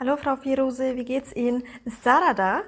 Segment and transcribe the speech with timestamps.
[0.00, 1.62] Hallo Frau Firose, wie geht's Ihnen?
[1.84, 2.62] Ist Sarah da?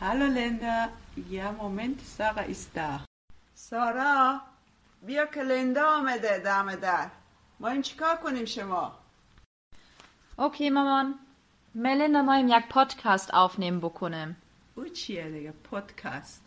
[0.00, 0.90] Hallo Linda.
[1.30, 3.04] Ja, Moment, Sarah ist da.
[3.54, 4.40] سارا
[5.06, 7.10] بیا که لندا آمده دم در
[7.60, 8.92] ما این چیکار کنیم شما
[10.38, 11.14] Okay, مامان.
[11.74, 14.36] Melinda moim jak podcast aufnehmen بکنم.
[14.74, 16.42] او چیه دیگه پادکست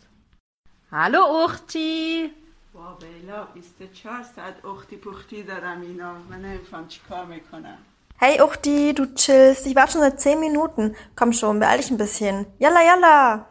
[0.92, 2.30] Hallo Uchti.
[2.74, 7.78] با بیلا 24 ساعت اختی پختی دارم اینا من نمیفهم چیکار می‌کنم
[8.24, 9.66] Hey Uchti, du chillst.
[9.66, 10.94] Ich warte schon seit 10 Minuten.
[11.16, 12.46] Komm schon, beeil dich ein bisschen.
[12.60, 13.46] Yalla, yalla!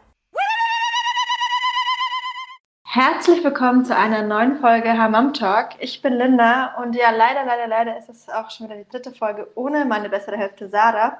[2.82, 5.72] Herzlich willkommen zu einer neuen Folge Hamam Talk.
[5.80, 9.12] Ich bin Linda und ja, leider, leider, leider ist es auch schon wieder die dritte
[9.12, 11.18] Folge ohne meine bessere Hälfte Sarah,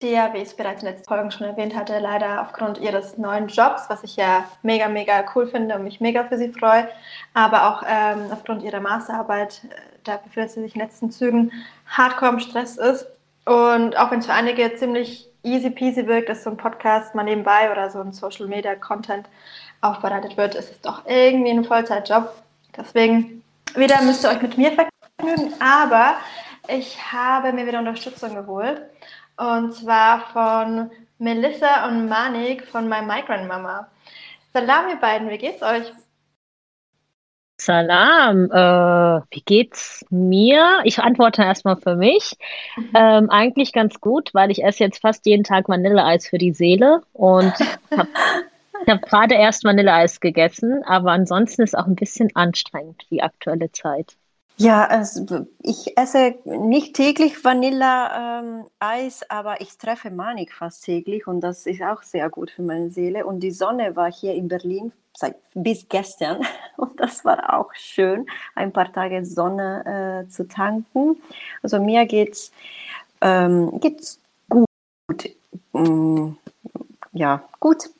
[0.00, 2.78] die ja, wie ich es bereits in den letzten Folgen schon erwähnt hatte, leider aufgrund
[2.78, 6.54] ihres neuen Jobs, was ich ja mega, mega cool finde und mich mega für sie
[6.54, 6.88] freue,
[7.34, 11.52] aber auch ähm, aufgrund ihrer Masterarbeit, äh, da befindet sie sich in den letzten Zügen,
[11.88, 13.06] hardcore im Stress ist.
[13.44, 17.22] Und auch wenn es für einige ziemlich easy peasy wirkt, dass so ein Podcast mal
[17.22, 19.28] nebenbei oder so ein Social Media Content
[19.80, 22.32] aufbereitet wird, ist es doch irgendwie ein Vollzeitjob.
[22.76, 23.42] Deswegen,
[23.74, 26.16] wieder müsst ihr euch mit mir vergnügen, aber
[26.68, 28.82] ich habe mir wieder Unterstützung geholt.
[29.36, 33.86] Und zwar von Melissa und Manik von My Migrant Mama.
[34.52, 35.92] Salam, ihr beiden, wie geht's euch?
[37.66, 40.82] Salam, äh, wie geht's mir?
[40.84, 42.36] Ich antworte erstmal für mich.
[42.94, 47.02] Ähm, eigentlich ganz gut, weil ich esse jetzt fast jeden Tag Vanilleeis für die Seele
[47.12, 47.52] und
[47.90, 48.08] habe
[48.86, 54.16] hab gerade erst Vanilleeis gegessen, aber ansonsten ist auch ein bisschen anstrengend die aktuelle Zeit.
[54.58, 61.66] Ja, also ich esse nicht täglich Vanilleeis, aber ich treffe Manik fast täglich und das
[61.66, 63.26] ist auch sehr gut für meine Seele.
[63.26, 66.40] Und die Sonne war hier in Berlin seit, bis gestern
[66.78, 71.20] und das war auch schön, ein paar Tage Sonne äh, zu tanken.
[71.62, 72.50] Also mir geht's,
[73.20, 75.36] ähm, geht's gut.
[75.74, 76.30] Mm,
[77.12, 77.90] ja, gut.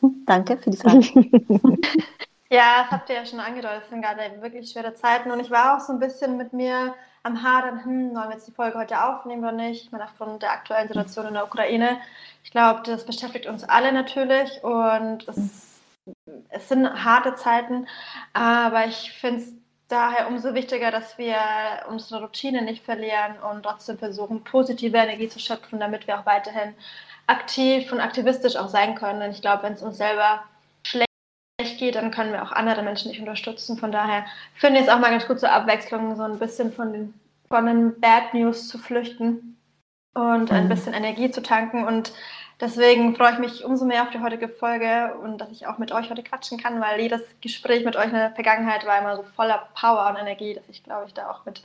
[0.26, 1.02] Danke für die Frage.
[2.54, 3.82] Ja, das habt ihr ja schon angedeutet.
[3.82, 6.94] Es sind gerade wirklich schwere Zeiten und ich war auch so ein bisschen mit mir
[7.24, 9.86] am Hadern, hm, wollen wir jetzt die Folge heute aufnehmen oder nicht?
[9.86, 11.98] Ich meine, aufgrund der aktuellen Situation in der Ukraine.
[12.44, 15.80] Ich glaube, das beschäftigt uns alle natürlich und es,
[16.50, 17.88] es sind harte Zeiten,
[18.34, 19.52] aber ich finde es
[19.88, 21.36] daher umso wichtiger, dass wir
[21.88, 26.74] unsere Routine nicht verlieren und trotzdem versuchen, positive Energie zu schöpfen, damit wir auch weiterhin
[27.26, 29.18] aktiv und aktivistisch auch sein können.
[29.18, 30.44] Denn ich glaube, wenn es uns selber
[31.84, 33.78] geht, dann können wir auch andere Menschen nicht unterstützen.
[33.78, 36.92] Von daher finde ich es auch mal ganz gut zur Abwechslung, so ein bisschen von
[36.92, 37.14] den,
[37.48, 39.58] von den Bad News zu flüchten
[40.14, 40.68] und ein Mhm.
[40.68, 41.84] bisschen Energie zu tanken.
[41.86, 42.12] Und
[42.60, 45.92] deswegen freue ich mich umso mehr auf die heutige Folge und dass ich auch mit
[45.92, 49.24] euch heute quatschen kann, weil jedes Gespräch mit euch in der Vergangenheit war immer so
[49.36, 51.64] voller Power und Energie, dass ich glaube ich da auch mit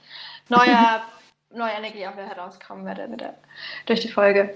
[0.50, 1.04] neuer,
[1.54, 3.36] neuer Energie auch wieder herauskommen werde wieder
[3.88, 4.56] durch die Folge.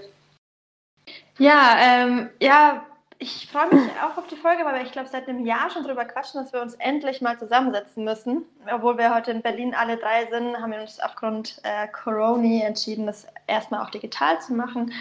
[1.38, 2.84] Ja, ähm, ja,
[3.18, 5.84] ich freue mich auch auf die Folge, weil wir, ich glaube, seit einem Jahr schon
[5.84, 8.44] drüber quatschen, dass wir uns endlich mal zusammensetzen müssen.
[8.70, 13.06] Obwohl wir heute in Berlin alle drei sind, haben wir uns aufgrund äh, Corona entschieden,
[13.06, 14.92] das erstmal auch digital zu machen.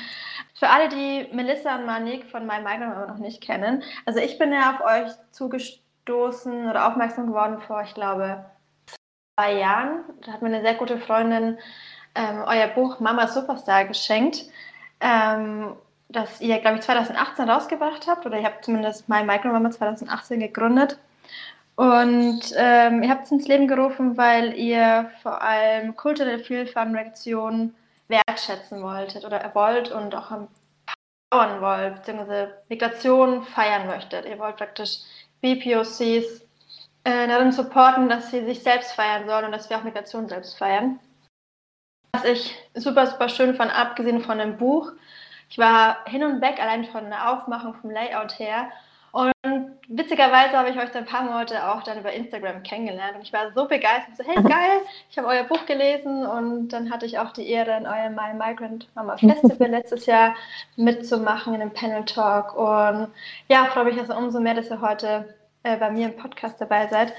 [0.56, 4.54] Für alle, die Melissa und Manik von My Migrant noch nicht kennen, also ich bin
[4.54, 8.46] ja auf euch zugestoßen oder aufmerksam geworden vor, ich glaube,
[9.36, 10.04] zwei Jahren.
[10.26, 11.58] Da hat mir eine sehr gute Freundin
[12.16, 14.46] ähm, euer Buch Mama Superstar geschenkt.
[15.00, 15.76] Ähm,
[16.14, 20.98] das ihr, glaube ich, 2018 rausgebracht habt, oder ihr habt zumindest My Micromama 2018 gegründet.
[21.76, 26.96] Und ähm, ihr habt es ins Leben gerufen, weil ihr vor allem kulturelle Vielfalt und
[26.96, 27.76] Reaktionen
[28.08, 34.26] wertschätzen wolltet oder wollt und auch empowern wollt, beziehungsweise Migration feiern möchtet.
[34.26, 35.00] Ihr wollt praktisch
[35.42, 36.44] BPOCs
[37.06, 40.58] äh, darin supporten, dass sie sich selbst feiern sollen und dass wir auch Migration selbst
[40.58, 41.00] feiern.
[42.12, 44.92] Was ich super, super schön fand, abgesehen von dem Buch,
[45.54, 48.72] ich war hin und weg, allein von der Aufmachung, vom Layout her.
[49.12, 49.32] Und
[49.88, 53.18] witzigerweise habe ich euch dann ein paar Monate auch dann über Instagram kennengelernt.
[53.18, 54.18] Und ich war so begeistert.
[54.18, 54.82] So, hey, geil,
[55.12, 56.26] ich habe euer Buch gelesen.
[56.26, 60.34] Und dann hatte ich auch die Ehre, in eurem My Migrant Mama Festival letztes Jahr
[60.76, 62.56] mitzumachen in einem Panel Talk.
[62.56, 63.10] Und
[63.48, 66.88] ja, freue mich also umso mehr, dass ihr heute äh, bei mir im Podcast dabei
[66.88, 67.14] seid.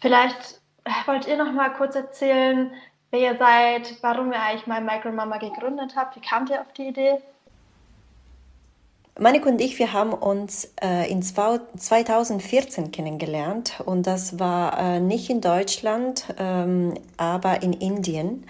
[0.00, 2.72] Vielleicht äh, wollt ihr noch mal kurz erzählen,
[3.12, 6.16] wer ihr seid, warum ihr eigentlich My Migrant Mama gegründet habt.
[6.16, 7.22] Wie kamt ihr auf die Idee?
[9.18, 15.00] Manik und ich, wir haben uns äh, in zwei- 2014 kennengelernt und das war äh,
[15.00, 18.44] nicht in Deutschland, ähm, aber in Indien.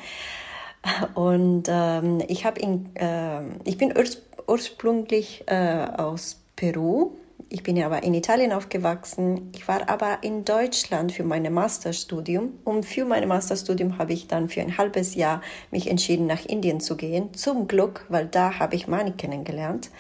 [1.15, 7.13] Und ähm, ich in, ähm, ich bin urs ursprünglich äh, aus Peru.
[7.49, 9.51] ich bin aber in Italien aufgewachsen.
[9.55, 12.53] Ich war aber in Deutschland für mein Masterstudium.
[12.65, 15.43] Und für mein Masterstudium habe ich dann für ein halbes Jahr
[15.73, 17.35] mich entschieden, nach Indien zu gehen.
[17.35, 19.91] Zum Glück, weil da habe ich Manik kennengelernt.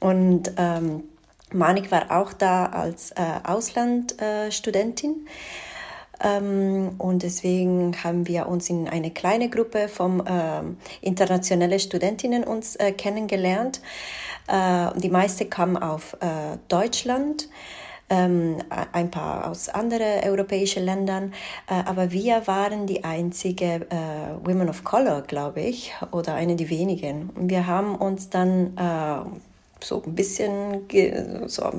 [0.00, 1.04] Und ähm,
[1.52, 5.26] Manik war auch da als äh, Auslandstudentin.
[6.22, 12.76] Ähm, und deswegen haben wir uns in eine kleine Gruppe von ähm, internationalen Studentinnen uns
[12.76, 13.80] äh, kennengelernt.
[14.48, 17.48] Äh, die meisten kamen auf äh, Deutschland.
[18.12, 18.56] Ähm,
[18.90, 21.32] ein paar aus anderen europäischen Ländern,
[21.68, 26.70] äh, aber wir waren die einzige äh, Women of Color, glaube ich, oder eine der
[26.70, 27.30] wenigen.
[27.36, 29.49] Und wir haben uns dann äh,
[29.84, 30.88] so ein bisschen
[31.46, 31.72] so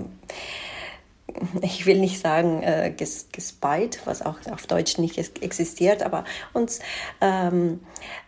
[1.61, 6.79] ich will nicht sagen äh, ges gespeit, was auch auf Deutsch nicht existiert, aber uns
[7.21, 7.81] ähm,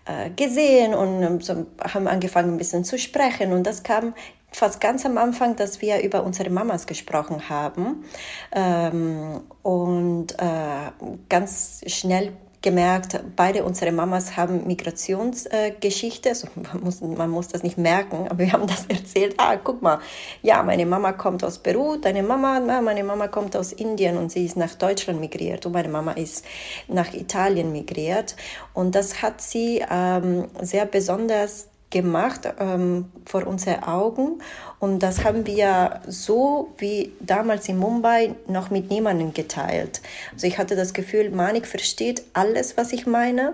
[0.06, 3.54] äh, gesehen und ähm, so haben angefangen ein bisschen zu sprechen.
[3.54, 4.14] Und das kam
[4.52, 8.06] fast ganz am Anfang, dass wir über unsere Mamas gesprochen haben.
[8.52, 10.92] Ähm, und äh,
[11.30, 16.30] ganz schnell gemerkt, beide unsere Mamas haben Migrationsgeschichte.
[16.30, 19.36] Äh, also man, muss, man muss das nicht merken, aber wir haben das erzählt.
[19.38, 20.00] Ah, guck mal,
[20.42, 24.46] ja, meine Mama kommt aus Peru, deine Mama, meine Mama kommt aus Indien und sie
[24.46, 26.46] ist nach Deutschland migriert und meine Mama ist
[26.88, 28.36] nach Italien migriert.
[28.74, 34.40] Und das hat sie ähm, sehr besonders gemacht ähm, vor unseren Augen.
[34.80, 40.02] Und das haben wir so wie damals in Mumbai noch mit niemandem geteilt.
[40.34, 43.54] Also ich hatte das Gefühl, Manik versteht alles, was ich meine.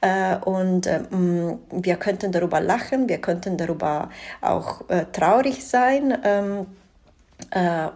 [0.00, 1.02] Äh, und äh,
[1.70, 6.18] wir könnten darüber lachen, wir könnten darüber auch äh, traurig sein.
[6.24, 6.64] Ähm, äh,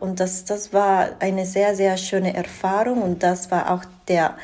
[0.00, 4.36] und das, das war eine sehr, sehr schöne Erfahrung und das war auch der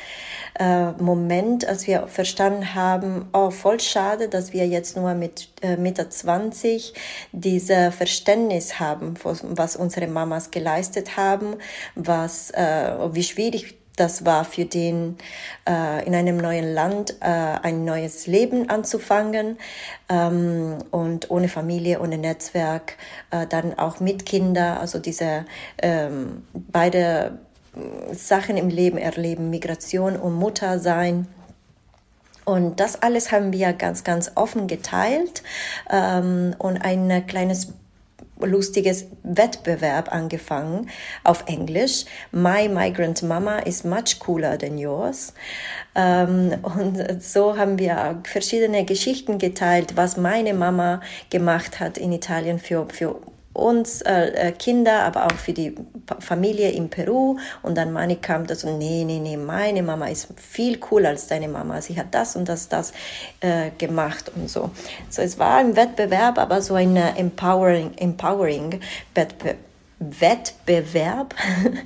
[0.59, 5.77] äh, Moment, als wir verstanden haben, oh, voll schade, dass wir jetzt nur mit äh,
[5.77, 6.95] Mitte 20
[7.33, 11.57] dieses Verständnis haben, was unsere Mamas geleistet haben,
[11.95, 15.17] was, äh, wie schwierig das war für den,
[15.69, 19.59] äh, in einem neuen Land äh, ein neues Leben anzufangen
[20.09, 22.97] ähm, und ohne Familie, ohne Netzwerk,
[23.31, 25.47] äh, dann auch mit Kindern, also diese
[25.83, 27.39] ähm, beide
[28.13, 31.27] Sachen im Leben erleben, Migration und Muttersein.
[32.45, 35.43] Und das alles haben wir ganz, ganz offen geteilt
[35.91, 37.73] ähm, und ein kleines
[38.41, 40.89] lustiges Wettbewerb angefangen
[41.25, 42.05] auf Englisch.
[42.33, 45.33] My Migrant Mama is much cooler than yours.
[45.95, 51.01] Ähm, und so haben wir verschiedene Geschichten geteilt, was meine Mama
[51.31, 53.21] gemacht hat in Italien für, für
[53.57, 55.75] uns äh, äh, Kinder, aber auch für die
[56.21, 57.39] Familie in Peru.
[57.63, 61.27] Und dann Mani kam das und nee, nee, nee, meine Mama ist viel cooler als
[61.27, 61.81] deine Mama.
[61.81, 62.93] Sie hat das und das, das
[63.41, 64.71] äh, gemacht und so.
[65.09, 68.81] So, es war ein Wettbewerb, aber so ein äh, empowering, empowering
[69.15, 69.57] Wettbe
[69.99, 71.35] Wettbewerb.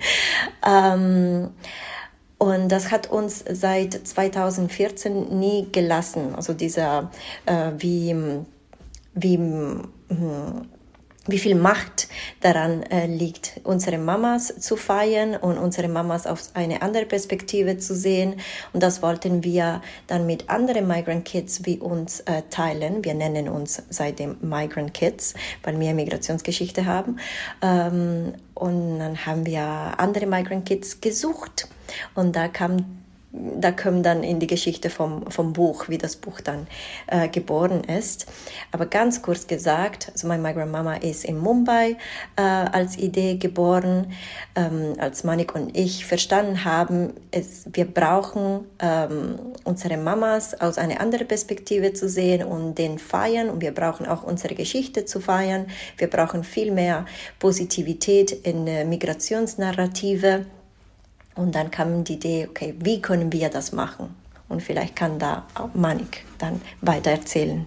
[0.67, 1.51] ähm,
[2.39, 6.35] und das hat uns seit 2014 nie gelassen.
[6.35, 7.11] Also dieser,
[7.47, 8.17] äh, wie,
[9.15, 9.89] wie, hm,
[11.27, 12.09] wie viel Macht
[12.41, 17.95] daran äh, liegt, unsere Mamas zu feiern und unsere Mamas auf eine andere Perspektive zu
[17.95, 18.41] sehen.
[18.73, 23.05] Und das wollten wir dann mit anderen Migrant Kids wie uns äh, teilen.
[23.05, 27.19] Wir nennen uns seitdem Migrant Kids, weil wir Migrationsgeschichte haben.
[27.61, 29.63] Ähm, und dann haben wir
[29.99, 31.69] andere Migrant Kids gesucht.
[32.15, 33.00] Und da kam
[33.33, 36.67] da kommen dann in die Geschichte vom, vom Buch, wie das Buch dann
[37.07, 38.27] äh, geboren ist.
[38.73, 41.97] Aber ganz kurz gesagt, also meine Migrant Mama ist in Mumbai
[42.37, 44.13] äh, als Idee geboren,
[44.57, 51.01] ähm, als Manik und ich verstanden haben, es, wir brauchen ähm, unsere Mamas aus einer
[51.01, 55.67] anderen Perspektive zu sehen und den feiern und wir brauchen auch unsere Geschichte zu feiern.
[55.99, 57.07] Wir brauchen viel mehr
[57.39, 60.47] Positivität in äh, Migrationsnarrative
[61.41, 64.15] und dann kam die Idee, okay, wie können wir das machen?
[64.49, 67.67] Und vielleicht kann da auch Manik dann weiter erzählen.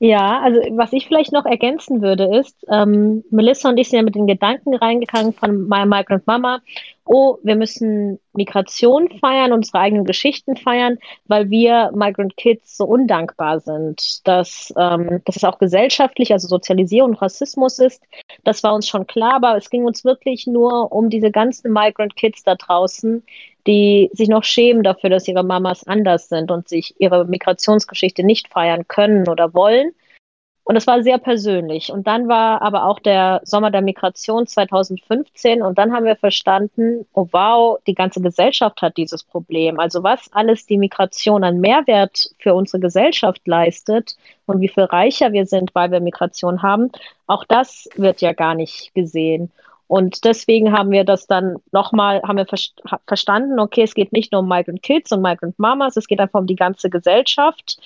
[0.00, 4.04] Ja, also was ich vielleicht noch ergänzen würde ist, ähm, Melissa und ich sind ja
[4.04, 6.60] mit den Gedanken reingegangen von My Migrant Mama,
[7.04, 13.58] oh, wir müssen Migration feiern, unsere eigenen Geschichten feiern, weil wir Migrant Kids so undankbar
[13.58, 18.00] sind, dass, ähm, dass es auch gesellschaftlich, also Sozialisierung und Rassismus ist.
[18.44, 22.14] Das war uns schon klar, aber es ging uns wirklich nur um diese ganzen Migrant
[22.14, 23.24] Kids da draußen,
[23.68, 28.48] die sich noch schämen dafür, dass ihre Mamas anders sind und sich ihre Migrationsgeschichte nicht
[28.48, 29.92] feiern können oder wollen.
[30.64, 31.90] Und das war sehr persönlich.
[31.92, 37.06] Und dann war aber auch der Sommer der Migration 2015 und dann haben wir verstanden,
[37.12, 39.80] oh wow, die ganze Gesellschaft hat dieses Problem.
[39.80, 45.32] Also was alles die Migration an Mehrwert für unsere Gesellschaft leistet und wie viel reicher
[45.32, 46.90] wir sind, weil wir Migration haben,
[47.26, 49.50] auch das wird ja gar nicht gesehen.
[49.88, 52.46] Und deswegen haben wir das dann nochmal, haben wir
[53.06, 56.40] verstanden, okay, es geht nicht nur um Migrant Kids und Migrant Mamas, es geht einfach
[56.40, 57.78] um die ganze Gesellschaft.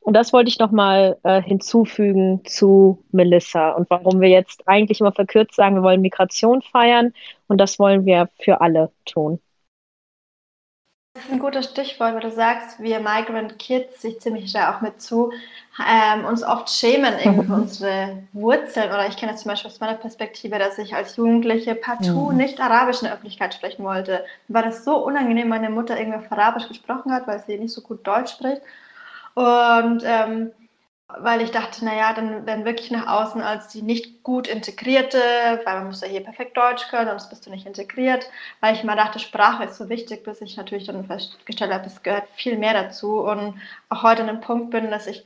[0.00, 5.12] Und das wollte ich nochmal äh, hinzufügen zu Melissa und warum wir jetzt eigentlich immer
[5.12, 7.12] verkürzt sagen, wir wollen Migration feiern
[7.48, 9.40] und das wollen wir für alle tun.
[11.16, 14.82] Das ist ein gutes Stichwort, weil du sagst, wir Migrant Kids, ich ziemlich da auch
[14.82, 15.32] mit zu,
[15.80, 18.90] ähm, uns oft schämen irgendwie für unsere Wurzeln.
[18.90, 22.36] Oder ich kenne das zum Beispiel aus meiner Perspektive, dass ich als Jugendliche partout mhm.
[22.36, 24.26] nicht Arabisch in der Öffentlichkeit sprechen wollte.
[24.46, 27.72] Mir war das so unangenehm, meine Mutter irgendwie auf Arabisch gesprochen hat, weil sie nicht
[27.72, 28.60] so gut Deutsch spricht.
[29.34, 30.50] Und ähm,
[31.08, 35.18] weil ich dachte, naja, dann werden wirklich nach außen als die nicht gut integrierte,
[35.64, 38.28] weil man muss ja hier perfekt Deutsch können, sonst bist du nicht integriert,
[38.60, 42.02] weil ich immer dachte, Sprache ist so wichtig, bis ich natürlich dann festgestellt habe, es
[42.02, 45.24] gehört viel mehr dazu und auch heute an dem Punkt bin, dass ich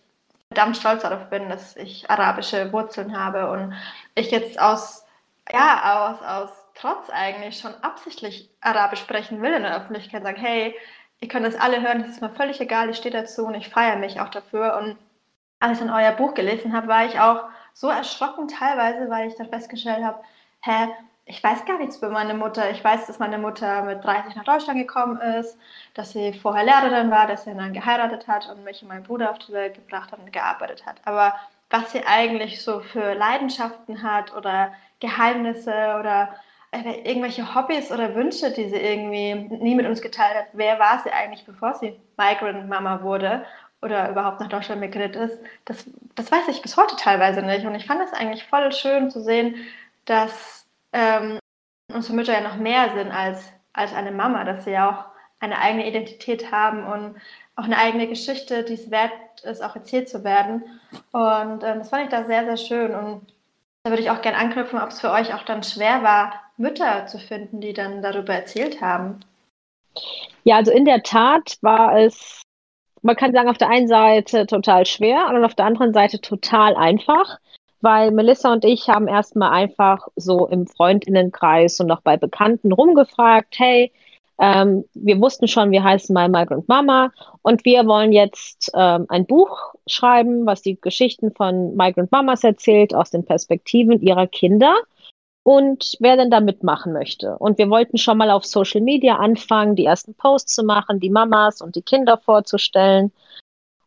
[0.48, 3.74] verdammt stolz darauf bin, dass ich arabische Wurzeln habe und
[4.14, 5.04] ich jetzt aus,
[5.50, 10.74] ja, aus, aus Trotz eigentlich schon absichtlich Arabisch sprechen will in der Öffentlichkeit, sagen, hey,
[11.20, 13.68] ihr könnt das alle hören, es ist mir völlig egal, ich stehe dazu und ich
[13.68, 14.78] feiere mich auch dafür.
[14.78, 14.96] Und
[15.60, 19.36] als ich dann euer Buch gelesen habe, war ich auch so erschrocken teilweise, weil ich
[19.36, 20.20] dann festgestellt habe,
[20.62, 20.88] hä,
[21.26, 22.70] ich weiß gar nichts über meine Mutter.
[22.70, 25.56] Ich weiß, dass meine Mutter mit 30 nach Deutschland gekommen ist,
[25.94, 29.30] dass sie vorher Lehrerin war, dass sie dann geheiratet hat und mich und meinen Bruder
[29.30, 30.96] auf die Welt gebracht hat und gearbeitet hat.
[31.04, 31.34] Aber
[31.68, 36.34] was sie eigentlich so für Leidenschaften hat oder Geheimnisse oder
[36.72, 40.46] äh, irgendwelche Hobbys oder Wünsche, die sie irgendwie nie mit uns geteilt hat.
[40.52, 43.44] Wer war sie eigentlich, bevor sie Migrant Mama wurde
[43.82, 45.38] oder überhaupt nach Deutschland migriert ist?
[45.64, 45.84] Das,
[46.14, 47.66] das weiß ich bis heute teilweise nicht.
[47.66, 49.54] Und ich fand es eigentlich voll schön zu sehen,
[50.04, 51.38] dass ähm,
[51.92, 55.04] unsere Mütter ja noch mehr sind als, als eine Mama, dass sie ja auch
[55.40, 57.20] eine eigene Identität haben und
[57.56, 60.62] auch eine eigene Geschichte, die es wert ist, auch erzählt zu werden.
[61.12, 62.94] Und ähm, das fand ich da sehr, sehr schön.
[62.94, 63.26] Und
[63.82, 67.06] da würde ich auch gerne anknüpfen, ob es für euch auch dann schwer war, Mütter
[67.06, 69.20] zu finden, die dann darüber erzählt haben.
[70.44, 72.42] Ja, also in der Tat war es,
[73.02, 76.76] man kann sagen, auf der einen Seite total schwer und auf der anderen Seite total
[76.76, 77.38] einfach,
[77.80, 83.54] weil Melissa und ich haben erstmal einfach so im Freundinnenkreis und auch bei Bekannten rumgefragt,
[83.58, 83.92] hey,
[84.38, 89.26] ähm, wir wussten schon, wir heißen My Migrant Mama und wir wollen jetzt ähm, ein
[89.26, 94.74] Buch schreiben, was die Geschichten von Migrant Mamas erzählt aus den Perspektiven ihrer Kinder
[95.50, 97.36] und wer denn da mitmachen möchte.
[97.36, 101.10] Und wir wollten schon mal auf Social Media anfangen, die ersten Posts zu machen, die
[101.10, 103.10] Mamas und die Kinder vorzustellen.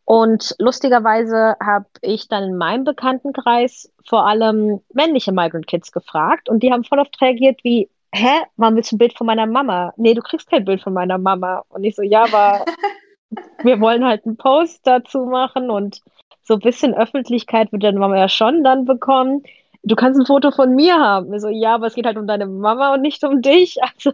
[0.04, 6.64] Und lustigerweise habe ich dann in meinem Bekanntenkreis vor allem männliche Migrant Kids gefragt und
[6.64, 9.94] die haben voll oft reagiert wie, hä, wann willst du ein Bild von meiner Mama?
[9.96, 11.64] Nee, du kriegst kein Bild von meiner Mama.
[11.70, 12.66] Und ich so, ja, aber
[13.64, 16.02] wir wollen halt einen Post dazu machen und
[16.42, 19.44] so ein bisschen Öffentlichkeit wird dann Mama ja schon dann bekommen.
[19.86, 21.38] Du kannst ein Foto von mir haben.
[21.40, 23.78] So, ja, aber es geht halt um deine Mama und nicht um dich.
[23.96, 24.14] Also,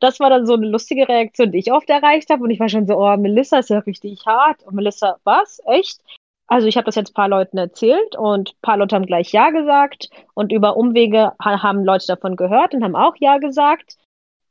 [0.00, 2.44] das war dann so eine lustige Reaktion, die ich oft erreicht habe.
[2.44, 4.62] Und ich war schon so, oh, Melissa ist ja richtig hart.
[4.64, 5.60] Und Melissa, was?
[5.66, 6.00] Echt?
[6.48, 9.32] Also ich habe das jetzt ein paar Leuten erzählt und ein paar Leute haben gleich
[9.32, 13.98] Ja gesagt und über Umwege haben Leute davon gehört und haben auch Ja gesagt.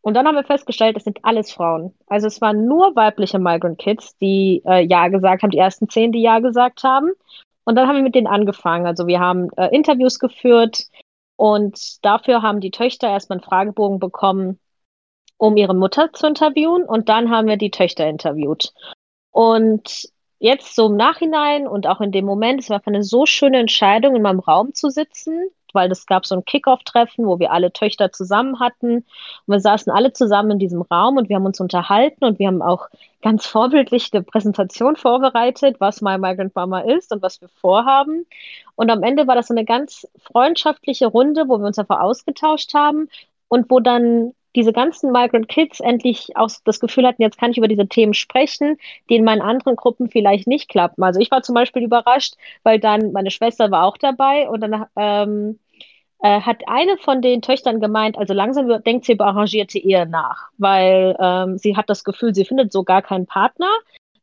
[0.02, 1.94] Und dann haben wir festgestellt, das sind alles Frauen.
[2.06, 6.12] Also es waren nur weibliche Migrant Kids, die äh, Ja gesagt haben, die ersten zehn,
[6.12, 7.12] die Ja gesagt haben.
[7.68, 8.86] Und dann haben wir mit denen angefangen.
[8.86, 10.86] Also wir haben äh, Interviews geführt
[11.36, 14.58] und dafür haben die Töchter erstmal einen Fragebogen bekommen,
[15.36, 16.86] um ihre Mutter zu interviewen.
[16.86, 18.72] Und dann haben wir die Töchter interviewt.
[19.32, 20.08] Und
[20.40, 24.16] jetzt so im Nachhinein und auch in dem Moment, es war eine so schöne Entscheidung,
[24.16, 28.12] in meinem Raum zu sitzen, weil es gab so ein Kickoff-Treffen, wo wir alle Töchter
[28.12, 28.96] zusammen hatten.
[28.96, 29.06] Und
[29.46, 32.64] wir saßen alle zusammen in diesem Raum und wir haben uns unterhalten und wir haben
[32.64, 32.90] auch
[33.22, 38.26] ganz vorbildlich eine Präsentation vorbereitet, was My Migrant Mama ist und was wir vorhaben.
[38.76, 42.74] Und am Ende war das so eine ganz freundschaftliche Runde, wo wir uns einfach ausgetauscht
[42.74, 43.08] haben
[43.48, 47.58] und wo dann diese ganzen Migrant Kids endlich auch das Gefühl hatten, jetzt kann ich
[47.60, 51.04] über diese Themen sprechen, die in meinen anderen Gruppen vielleicht nicht klappen.
[51.04, 54.86] Also ich war zum Beispiel überrascht, weil dann meine Schwester war auch dabei und dann
[54.96, 55.60] ähm,
[56.20, 60.50] äh, hat eine von den Töchtern gemeint, also langsam denkt sie über arrangierte Ehe nach,
[60.58, 63.70] weil ähm, sie hat das Gefühl, sie findet so gar keinen Partner.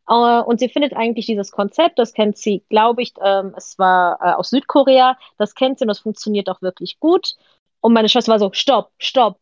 [0.06, 4.18] Uh, und sie findet eigentlich dieses Konzept, das kennt sie, glaube ich, ähm, es war
[4.20, 7.36] äh, aus Südkorea, das kennt sie und das funktioniert auch wirklich gut.
[7.80, 9.38] Und meine Schwester war so, stopp, stopp,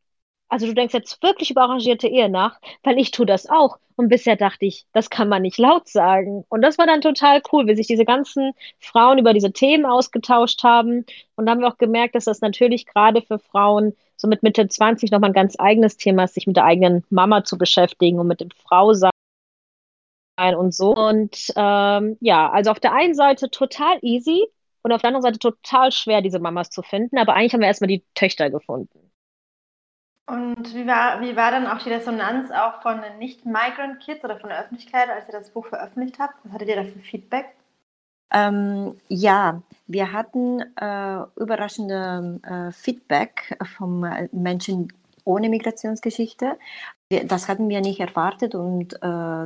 [0.52, 3.78] also du denkst jetzt wirklich über arrangierte Ehe nach, weil ich tue das auch.
[3.96, 6.44] Und bisher dachte ich, das kann man nicht laut sagen.
[6.50, 10.62] Und das war dann total cool, wie sich diese ganzen Frauen über diese Themen ausgetauscht
[10.62, 11.06] haben.
[11.36, 14.68] Und da haben wir auch gemerkt, dass das natürlich gerade für Frauen so mit Mitte
[14.68, 18.26] 20 nochmal ein ganz eigenes Thema ist, sich mit der eigenen Mama zu beschäftigen und
[18.26, 19.10] mit dem Frausein
[20.54, 20.94] und so.
[20.94, 24.46] Und ähm, ja, also auf der einen Seite total easy
[24.82, 27.16] und auf der anderen Seite total schwer, diese Mamas zu finden.
[27.16, 29.11] Aber eigentlich haben wir erstmal die Töchter gefunden.
[30.26, 34.50] Und wie war, wie war dann auch die Resonanz auch von den Nicht-Migrant-Kids oder von
[34.50, 36.34] der Öffentlichkeit, als ihr das Buch veröffentlicht habt?
[36.44, 37.46] Was hattet ihr da für Feedback?
[38.32, 44.92] Ähm, ja, wir hatten äh, überraschende äh, Feedback von äh, Menschen
[45.24, 46.58] ohne Migrationsgeschichte
[47.24, 48.98] das hatten wir nicht erwartet und äh,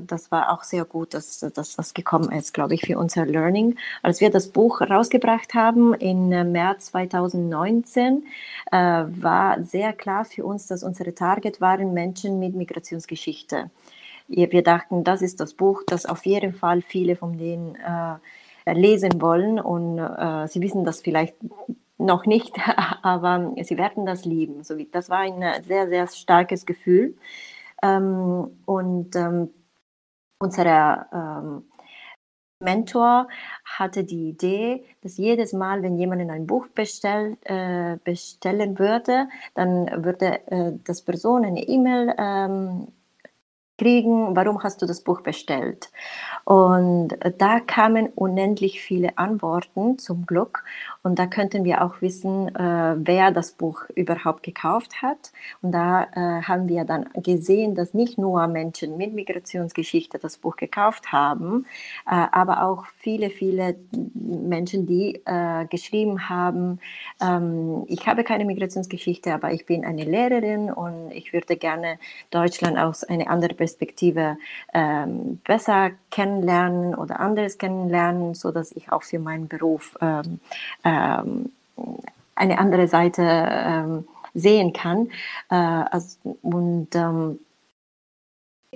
[0.06, 3.76] das war auch sehr gut, dass, dass das gekommen ist, glaube ich, für unser Learning.
[4.02, 8.24] Als wir das Buch rausgebracht haben im äh, März 2019,
[8.70, 13.70] äh, war sehr klar für uns, dass unsere Target waren Menschen mit Migrationsgeschichte.
[14.28, 19.20] Wir dachten, das ist das Buch, das auf jeden Fall viele von denen äh, lesen
[19.20, 21.36] wollen und äh, sie wissen das vielleicht
[21.98, 22.54] noch nicht,
[23.02, 24.62] aber sie werden das lieben.
[24.92, 27.14] Das war ein sehr, sehr starkes Gefühl.
[27.82, 29.50] Ähm, und ähm,
[30.38, 31.64] unser ähm,
[32.60, 33.28] Mentor
[33.64, 40.04] hatte die Idee, dass jedes Mal, wenn jemand ein Buch bestell, äh, bestellen würde, dann
[40.04, 42.88] würde äh, das Person eine E-Mail ähm,
[43.78, 45.90] kriegen, warum hast du das Buch bestellt?
[46.44, 50.64] Und da kamen unendlich viele Antworten zum Glück.
[51.06, 55.30] Und da könnten wir auch wissen, äh, wer das Buch überhaupt gekauft hat.
[55.62, 60.56] Und da äh, haben wir dann gesehen, dass nicht nur Menschen mit Migrationsgeschichte das Buch
[60.56, 61.64] gekauft haben,
[62.10, 66.80] äh, aber auch viele, viele Menschen, die äh, geschrieben haben,
[67.20, 72.00] ähm, ich habe keine Migrationsgeschichte, aber ich bin eine Lehrerin und ich würde gerne
[72.32, 74.38] Deutschland aus einer anderen Perspektive
[74.74, 80.40] ähm, besser kennenlernen oder anderes kennenlernen, so dass ich auch für meinen Beruf ähm,
[80.96, 81.50] ähm,
[82.34, 85.08] eine andere Seite ähm, sehen kann.
[85.50, 87.38] Äh, also, und ähm,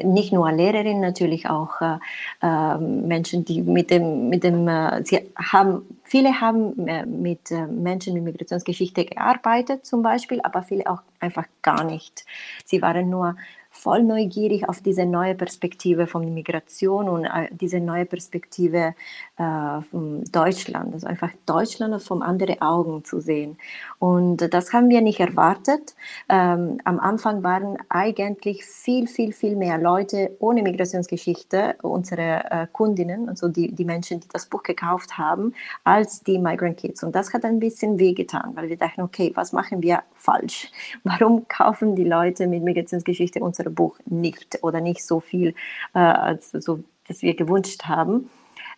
[0.03, 1.99] nicht nur Lehrerinnen, natürlich auch äh,
[2.43, 7.67] äh, Menschen, die mit dem, mit dem, äh, sie haben, viele haben äh, mit äh,
[7.67, 12.25] Menschen mit Migrationsgeschichte gearbeitet zum Beispiel, aber viele auch einfach gar nicht.
[12.65, 13.37] Sie waren nur
[13.71, 18.95] voll neugierig auf diese neue Perspektive von Migration und äh, diese neue Perspektive
[19.39, 23.57] äh, von Deutschland, also einfach Deutschland von anderen Augen zu sehen.
[23.99, 25.95] Und das haben wir nicht erwartet.
[26.29, 33.29] Ähm, am Anfang waren eigentlich viel, viel, viel mehr Leute ohne Migrationsgeschichte, unsere äh, Kundinnen,
[33.29, 35.55] also die, die Menschen, die das Buch gekauft haben,
[35.85, 37.05] als die Migrant Kids.
[37.05, 40.73] Und das hat ein bisschen wehgetan, weil wir dachten, okay, was machen wir falsch?
[41.05, 45.55] Warum kaufen die Leute mit Migrationsgeschichte unsere Buch nicht oder nicht so viel,
[45.95, 48.31] äh, als so, dass wir gewünscht haben.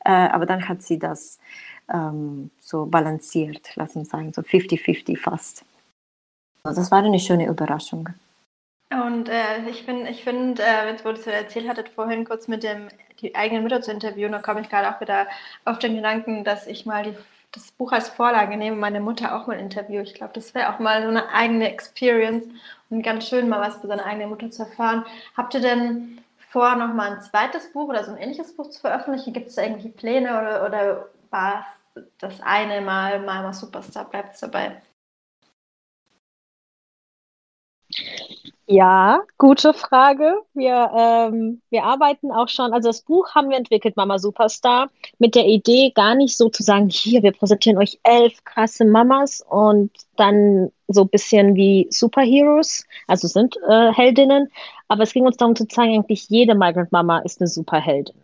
[0.05, 1.39] Äh, aber dann hat sie das
[1.93, 5.65] ähm, so balanciert, lass uns sagen, so 50-50 fast.
[6.65, 8.09] Also das war eine schöne Überraschung.
[8.91, 12.47] Und äh, ich finde, ich find, äh, jetzt wo ihr es erzählt hattet, vorhin kurz
[12.49, 12.89] mit dem
[13.21, 15.29] die eigenen Mütter zu interviewen, da komme ich gerade auch wieder
[15.65, 17.15] auf den Gedanken, dass ich mal die,
[17.53, 20.03] das Buch als Vorlage nehme, meine Mutter auch mal interviewe.
[20.03, 22.47] Ich glaube, das wäre auch mal so eine eigene Experience
[22.91, 25.05] und ganz schön, mal was über seine eigene Mutter zu erfahren.
[25.37, 29.33] Habt ihr denn vor, nochmal ein zweites Buch oder so ein ähnliches Buch zu veröffentlichen?
[29.33, 31.67] Gibt es da irgendwelche Pläne oder, oder war
[32.19, 34.81] das eine Mal, mal Superstar, bleibt es dabei?
[38.73, 40.33] Ja, gute Frage.
[40.55, 45.35] Wir, ähm, wir arbeiten auch schon, also das Buch haben wir entwickelt, Mama Superstar, mit
[45.35, 49.91] der Idee, gar nicht so zu sagen, hier, wir präsentieren euch elf krasse Mamas und
[50.17, 54.49] dann so ein bisschen wie Superheroes, also sind äh, Heldinnen,
[54.89, 58.15] aber es ging uns darum zu zeigen, eigentlich jede Migrant Mama ist eine Superheldin.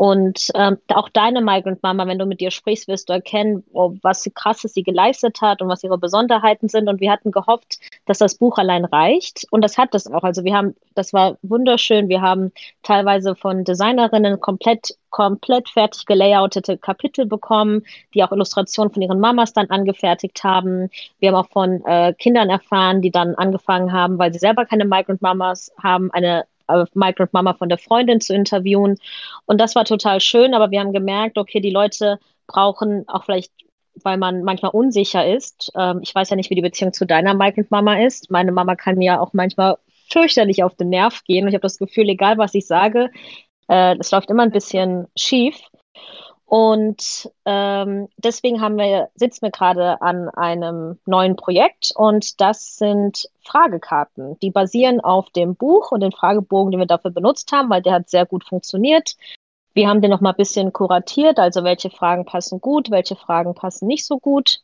[0.00, 3.96] Und ähm, auch deine Migrant Mama, wenn du mit ihr sprichst, wirst du erkennen, oh,
[4.00, 6.88] was krasses sie geleistet hat und was ihre Besonderheiten sind.
[6.88, 9.46] Und wir hatten gehofft, dass das Buch allein reicht.
[9.50, 10.22] Und das hat es auch.
[10.22, 12.08] Also wir haben, das war wunderschön.
[12.08, 12.50] Wir haben
[12.82, 17.82] teilweise von Designerinnen komplett komplett fertig gelayoutete Kapitel bekommen,
[18.14, 20.88] die auch Illustrationen von ihren Mamas dann angefertigt haben.
[21.18, 24.84] Wir haben auch von äh, Kindern erfahren, die dann angefangen haben, weil sie selber keine
[24.84, 28.96] Migrant Mamas haben, eine äh, Migrant Mama von der Freundin zu interviewen.
[29.46, 33.52] Und das war total schön, aber wir haben gemerkt, okay, die Leute brauchen auch vielleicht
[34.04, 35.72] weil man manchmal unsicher ist.
[35.76, 38.30] Ähm, ich weiß ja nicht, wie die Beziehung zu deiner Migrant Mama ist.
[38.30, 39.78] Meine Mama kann mir auch manchmal
[40.10, 41.44] fürchterlich auf den Nerv gehen.
[41.44, 43.10] Und ich habe das Gefühl, egal was ich sage,
[43.68, 45.56] äh, es läuft immer ein bisschen schief.
[46.50, 53.28] Und ähm, deswegen haben wir, sitzen wir gerade an einem neuen Projekt und das sind
[53.44, 54.36] Fragekarten.
[54.40, 57.92] Die basieren auf dem Buch und den Fragebogen, den wir dafür benutzt haben, weil der
[57.92, 59.14] hat sehr gut funktioniert.
[59.74, 63.54] Wir haben den noch mal ein bisschen kuratiert, also welche Fragen passen gut, welche Fragen
[63.54, 64.60] passen nicht so gut.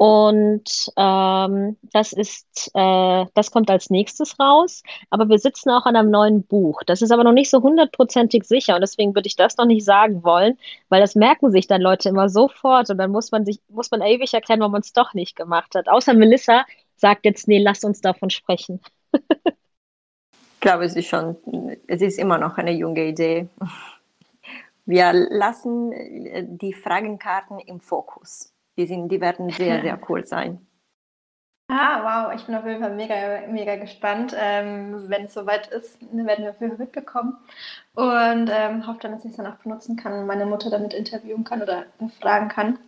[0.00, 4.82] Und ähm, das ist, äh, das kommt als nächstes raus.
[5.10, 6.82] Aber wir sitzen auch an einem neuen Buch.
[6.86, 9.84] Das ist aber noch nicht so hundertprozentig sicher und deswegen würde ich das noch nicht
[9.84, 10.56] sagen wollen,
[10.88, 14.00] weil das merken sich dann Leute immer sofort und dann muss man sich, muss man
[14.00, 15.86] ewig erklären, warum man es doch nicht gemacht hat.
[15.86, 16.64] Außer Melissa
[16.96, 18.80] sagt jetzt, nee, lass uns davon sprechen.
[19.12, 21.36] ich glaube, es ist schon,
[21.86, 23.48] es ist immer noch eine junge Idee.
[24.86, 28.54] Wir lassen äh, die Fragenkarten im Fokus.
[28.80, 30.66] Die, sind, die werden sehr, sehr cool sein.
[31.68, 34.34] Ah, wow, ich bin auf jeden Fall mega, mega gespannt.
[34.34, 37.36] Ähm, wenn es soweit ist, werden wir auf jeden Fall mitbekommen.
[37.94, 40.94] Und ähm, hoffe dann, dass ich es dann auch benutzen kann und meine Mutter damit
[40.94, 41.84] interviewen kann oder
[42.18, 42.78] fragen kann.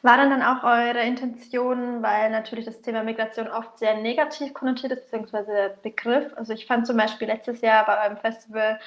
[0.00, 4.92] War dann dann auch eure Intention, weil natürlich das Thema Migration oft sehr negativ konnotiert
[4.92, 6.32] ist, beziehungsweise der Begriff.
[6.36, 8.80] Also ich fand zum Beispiel letztes Jahr bei eurem Festival,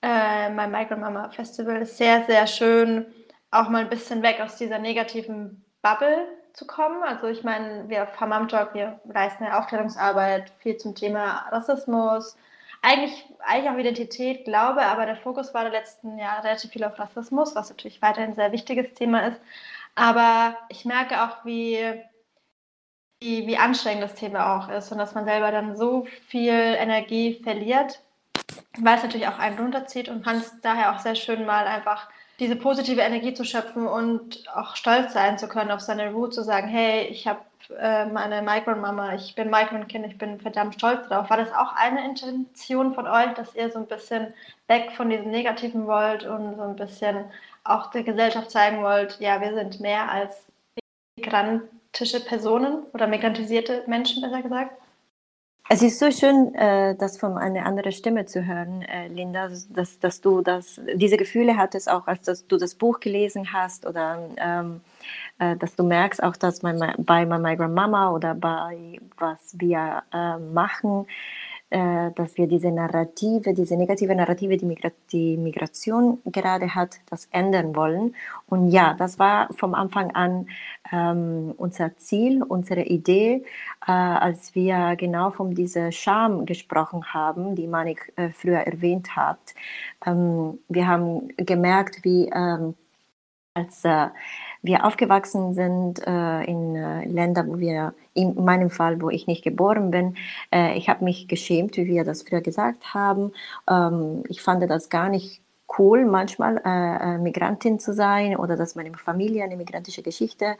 [0.00, 3.06] äh, mein Migrant Mama Festival, sehr, sehr schön,
[3.52, 7.02] auch mal ein bisschen weg aus dieser negativen Bubble zu kommen.
[7.02, 12.36] Also ich meine, wir auf Hammam Talk, wir leisten eine Aufklärungsarbeit viel zum Thema Rassismus,
[12.80, 16.98] eigentlich, eigentlich auch Identität, Glaube, aber der Fokus war der letzten Jahre relativ viel auf
[16.98, 19.40] Rassismus, was natürlich weiterhin ein sehr wichtiges Thema ist.
[19.94, 21.78] Aber ich merke auch, wie,
[23.20, 27.40] wie, wie anstrengend das Thema auch ist und dass man selber dann so viel Energie
[27.44, 28.00] verliert,
[28.78, 32.08] weil es natürlich auch einen runterzieht und fand es daher auch sehr schön, mal einfach
[32.42, 36.42] diese positive Energie zu schöpfen und auch stolz sein zu können auf seine Root, zu
[36.42, 37.38] sagen, hey, ich habe
[37.78, 41.30] äh, meine Migrant-Mama, ich bin Migrant-Kind, ich bin verdammt stolz drauf.
[41.30, 44.34] War das auch eine Intention von euch, dass ihr so ein bisschen
[44.66, 47.26] weg von diesem Negativen wollt und so ein bisschen
[47.62, 50.46] auch der Gesellschaft zeigen wollt, ja, wir sind mehr als
[51.16, 54.81] migrantische Personen oder migrantisierte Menschen, besser gesagt?
[55.74, 59.98] Es ist so schön, äh, das von einer anderen Stimme zu hören, äh, Linda, dass,
[59.98, 64.18] dass du das, diese Gefühle hattest, auch als dass du das Buch gelesen hast oder
[64.36, 64.82] ähm,
[65.38, 70.02] äh, dass du merkst auch, dass mein, bei My Migrant Mama oder bei was wir
[70.12, 71.06] äh, machen,
[71.72, 77.74] dass wir diese Narrative, diese negative Narrative, die, Migra die Migration gerade hat, das ändern
[77.74, 78.14] wollen.
[78.46, 80.48] Und ja, das war vom Anfang an
[80.92, 83.44] ähm, unser Ziel, unsere Idee,
[83.86, 89.54] äh, als wir genau von dieser Scham gesprochen haben, die Manik äh, früher erwähnt hat.
[90.04, 92.74] Ähm, wir haben gemerkt, wie ähm,
[93.54, 94.08] als äh,
[94.62, 99.42] wir aufgewachsen sind äh, in äh, Ländern, wo wir, in meinem Fall, wo ich nicht
[99.42, 100.16] geboren bin,
[100.52, 103.32] äh, ich habe mich geschämt, wie wir das früher gesagt haben.
[103.68, 105.42] Ähm, ich fand das gar nicht
[105.78, 110.56] cool, manchmal äh, äh, Migrantin zu sein oder dass meine Familie eine migrantische Geschichte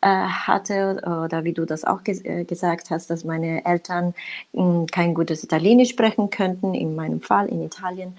[0.00, 4.14] äh, hatte oder wie du das auch ges äh, gesagt hast, dass meine Eltern
[4.52, 8.16] mh, hm, kein gutes Italienisch sprechen könnten, in meinem Fall in Italien.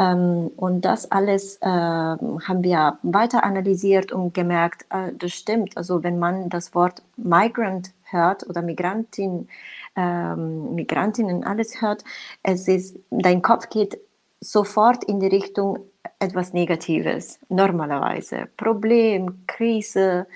[0.00, 5.76] Ähm, und das alles äh, haben wir weiter analysiert und gemerkt, äh, das stimmt.
[5.76, 9.48] Also wenn man das Wort Migrant hört oder Migrantin,
[9.96, 12.02] ähm, Migrantinnen alles hört,
[12.42, 13.98] es ist, dein Kopf geht
[14.40, 15.80] sofort in die Richtung
[16.18, 18.48] etwas Negatives, normalerweise.
[18.56, 20.26] Problem, Krise.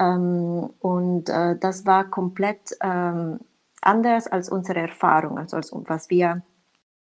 [0.00, 3.38] Ähm, und äh, das war komplett ähm,
[3.82, 6.42] anders als unsere Erfahrung, also als was wir,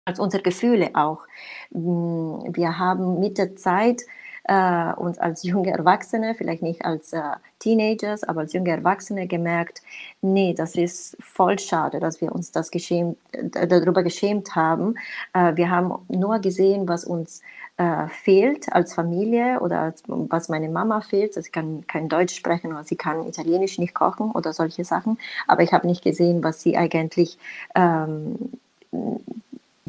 [0.10, 1.26] als unsere Gefühle auch.
[1.72, 4.02] Mm, wir haben mit der Zeit
[4.46, 7.22] äh, uns als junge Erwachsene, vielleicht nicht als äh,
[7.60, 9.84] Teenagers, aber als junge Erwachsene gemerkt,
[10.22, 14.96] nee, das ist voll schade, dass wir uns das geschämt, äh, darüber geschämt haben.
[15.34, 17.42] Äh, wir haben nur gesehen, was uns
[17.78, 21.38] äh, fehlt als Familie oder als, was meine Mama fehlt.
[21.38, 25.20] Also sie kann kein Deutsch sprechen oder sie kann Italienisch nicht kochen oder solche Sachen.
[25.48, 27.38] Aber ich habe nicht gesehen, was sie eigentlich
[27.76, 28.52] ähm,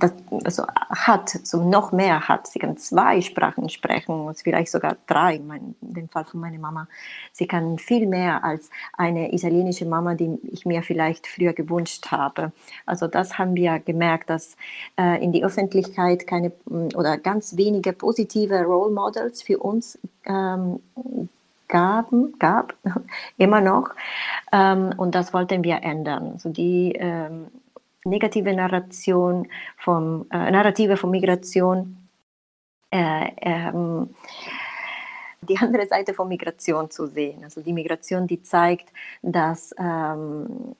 [0.01, 0.13] das
[0.45, 2.47] also hat, so noch mehr hat.
[2.47, 6.89] Sie kann zwei Sprachen sprechen, vielleicht sogar drei, in dem Fall von meiner Mama.
[7.33, 12.53] Sie kann viel mehr als eine italienische Mama, die ich mir vielleicht früher gewünscht habe.
[12.87, 14.57] Also das haben wir gemerkt, dass
[14.99, 20.81] äh, in die Öffentlichkeit keine oder ganz wenige positive Role Models für uns ähm,
[21.69, 22.75] gaben, gab,
[23.39, 23.91] immer noch.
[24.53, 26.33] Ähm, und das wollten wir ändern.
[26.35, 27.47] Also die ähm,
[28.05, 32.09] negative Narration vom, äh, Narrative von Migration
[32.91, 34.11] äh, ähm,
[35.43, 37.43] die andere Seite von Migration zu sehen.
[37.45, 40.77] Also die Migration, die zeigt, dass ähm,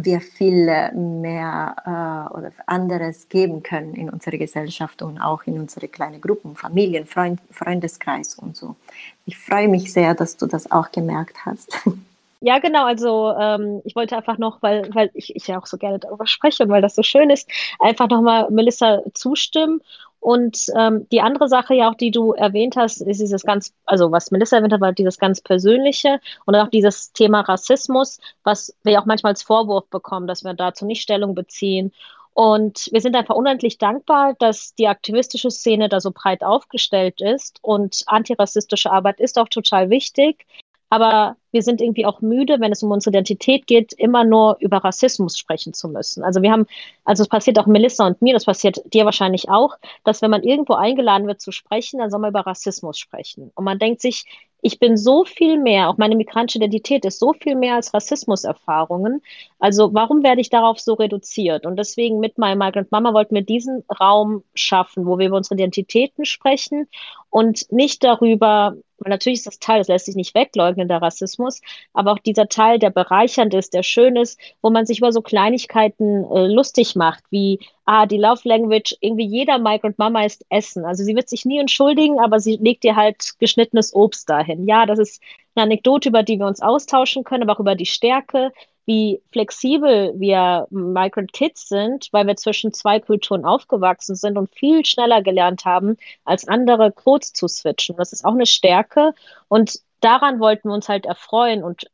[0.00, 5.88] wir viel mehr äh, oder anderes geben können in unserer Gesellschaft und auch in unsere
[5.88, 8.76] kleinen Gruppen, Familien, Freund, Freundeskreis und so.
[9.24, 11.76] Ich freue mich sehr, dass du das auch gemerkt hast.
[12.44, 12.84] Ja, genau.
[12.86, 16.26] Also ähm, ich wollte einfach noch, weil, weil ich, ich ja auch so gerne darüber
[16.26, 19.80] spreche und weil das so schön ist, einfach nochmal Melissa zustimmen.
[20.18, 24.10] Und ähm, die andere Sache ja auch, die du erwähnt hast, ist dieses ganz, also
[24.10, 29.00] was Melissa erwähnt hat, war dieses ganz Persönliche und auch dieses Thema Rassismus, was wir
[29.00, 31.92] auch manchmal als Vorwurf bekommen, dass wir dazu nicht Stellung beziehen.
[32.34, 37.58] Und wir sind einfach unendlich dankbar, dass die aktivistische Szene da so breit aufgestellt ist
[37.62, 40.46] und antirassistische Arbeit ist auch total wichtig.
[40.92, 44.76] Aber wir sind irgendwie auch müde, wenn es um unsere Identität geht, immer nur über
[44.76, 46.22] Rassismus sprechen zu müssen.
[46.22, 46.66] Also wir haben,
[47.06, 50.42] also es passiert auch Melissa und mir, das passiert dir wahrscheinlich auch, dass wenn man
[50.42, 53.50] irgendwo eingeladen wird zu sprechen, dann soll man über Rassismus sprechen.
[53.54, 54.26] Und man denkt sich,
[54.60, 59.22] ich bin so viel mehr, auch meine migrantische Identität ist so viel mehr als Rassismuserfahrungen.
[59.58, 61.64] Also warum werde ich darauf so reduziert?
[61.64, 65.54] Und deswegen mit My Migrant Mama wollten wir diesen Raum schaffen, wo wir über unsere
[65.54, 66.86] Identitäten sprechen
[67.28, 71.60] und nicht darüber, weil natürlich ist das Teil, das lässt sich nicht wegleugnen, der Rassismus,
[71.92, 75.22] aber auch dieser Teil, der bereichernd ist, der schön ist, wo man sich über so
[75.22, 80.84] Kleinigkeiten äh, lustig macht, wie ah, die Love Language, irgendwie jeder Migrant Mama ist Essen.
[80.84, 84.66] Also sie wird sich nie entschuldigen, aber sie legt dir halt geschnittenes Obst dahin.
[84.66, 85.22] Ja, das ist
[85.54, 88.52] eine Anekdote, über die wir uns austauschen können, aber auch über die Stärke,
[88.84, 94.84] wie flexibel wir Migrant Kids sind, weil wir zwischen zwei Kulturen aufgewachsen sind und viel
[94.84, 97.96] schneller gelernt haben, als andere Codes zu switchen.
[97.96, 99.14] Das ist auch eine Stärke
[99.48, 101.90] und daran wollten wir uns halt erfreuen und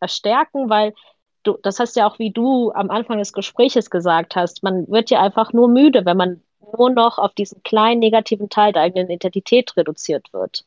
[0.00, 0.94] verstärken, weil
[1.42, 5.10] du, das hast ja auch, wie du am Anfang des Gespräches gesagt hast, man wird
[5.10, 6.42] ja einfach nur müde, wenn man
[6.76, 10.64] nur noch auf diesen kleinen negativen Teil der eigenen Identität reduziert wird.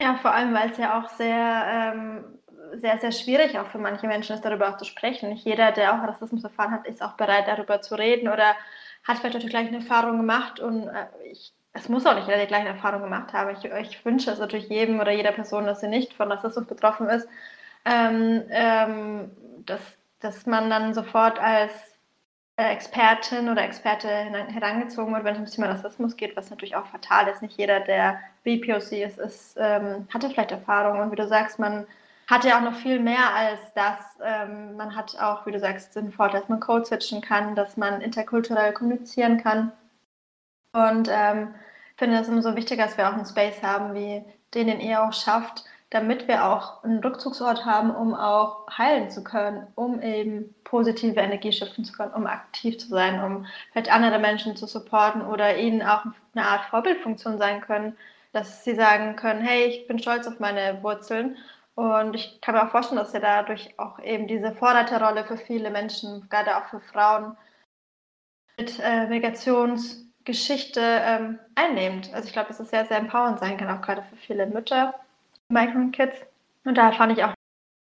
[0.00, 2.38] Ja, vor allem, weil es ja auch sehr, ähm,
[2.74, 5.30] sehr, sehr schwierig auch für manche Menschen ist, darüber auch zu sprechen.
[5.30, 8.54] Nicht jeder, der auch Rassismus erfahren hat, ist auch bereit, darüber zu reden oder
[9.04, 12.40] hat vielleicht auch die gleichen Erfahrungen gemacht und äh, ich, es muss auch nicht jeder
[12.40, 13.54] die gleichen Erfahrungen gemacht haben.
[13.56, 17.08] Ich, ich wünsche es natürlich jedem oder jeder Person, dass sie nicht von Rassismus betroffen
[17.08, 17.28] ist,
[17.84, 19.30] ähm, ähm,
[19.66, 19.80] dass,
[20.20, 21.72] dass man dann sofort als
[22.56, 26.76] äh, Expertin oder Experte herangezogen wird, wenn es um das Thema Rassismus geht, was natürlich
[26.76, 27.42] auch fatal ist.
[27.42, 31.00] Nicht jeder, der BPOC ist, ist ähm, hatte vielleicht Erfahrung.
[31.00, 31.86] Und wie du sagst, man
[32.26, 34.00] hat ja auch noch viel mehr als das.
[34.22, 37.76] Ähm, man hat auch, wie du sagst, den Vorteil, dass man Code switchen kann, dass
[37.76, 39.72] man interkulturell kommunizieren kann.
[40.72, 41.54] Und ähm,
[41.96, 45.12] finde es umso wichtiger, dass wir auch einen Space haben, wie den, den ihr auch
[45.12, 51.20] schafft, damit wir auch einen Rückzugsort haben, um auch heilen zu können, um eben positive
[51.20, 55.56] Energie schöpfen zu können, um aktiv zu sein, um vielleicht andere Menschen zu supporten oder
[55.56, 57.96] ihnen auch eine Art Vorbildfunktion sein können,
[58.32, 61.36] dass sie sagen können, hey, ich bin stolz auf meine Wurzeln
[61.74, 65.70] und ich kann mir auch vorstellen, dass ihr dadurch auch eben diese Vorreiterrolle für viele
[65.70, 67.36] Menschen, gerade auch für Frauen
[68.56, 72.12] mit äh, Migrationsgeschichte ähm, einnehmt.
[72.14, 74.94] Also ich glaube, dass es sehr, sehr empowernd sein kann, auch gerade für viele Mütter
[75.48, 76.16] Migrant Kids.
[76.64, 77.34] Und da fand ich auch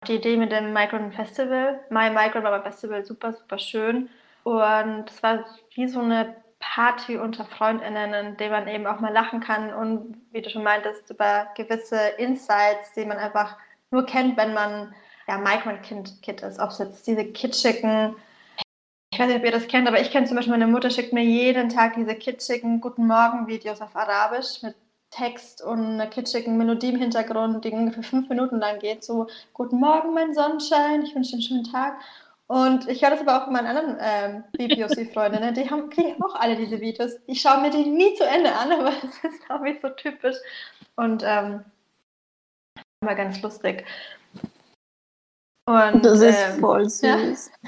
[0.07, 4.11] die Idee mit dem Migrant Festival, My Migrant Mama Festival, super, super schön.
[4.44, 9.12] Und es war wie so eine Party unter FreundInnen, in der man eben auch mal
[9.12, 13.57] lachen kann und, wie du schon meintest, über gewisse Insights, die man einfach
[13.90, 14.94] nur kennt, wenn man
[15.27, 16.59] ja Migrant Kind, Kid ist.
[16.59, 18.16] Ob es jetzt diese kitschigen,
[19.11, 21.12] ich weiß nicht, ob ihr das kennt, aber ich kenne zum Beispiel, meine Mutter schickt
[21.12, 24.74] mir jeden Tag diese kitschigen Guten Morgen Videos auf Arabisch mit
[25.11, 29.05] Text und einer kitschigen Melodie im Hintergrund, die ungefähr fünf Minuten lang geht.
[29.05, 31.98] So, guten Morgen, mein Sonnenschein, ich wünsche dir einen schönen Tag.
[32.46, 36.35] Und ich höre das aber auch von meinen anderen ähm, BPOC-Freundinnen, die haben, kriegen auch
[36.35, 37.12] alle diese Videos.
[37.27, 40.37] Ich schaue mir die nie zu Ende an, aber es ist, glaube ich, so typisch.
[40.96, 41.64] Und ähm,
[43.00, 43.84] immer ganz lustig.
[45.66, 47.50] Und, das ist ähm, voll süß.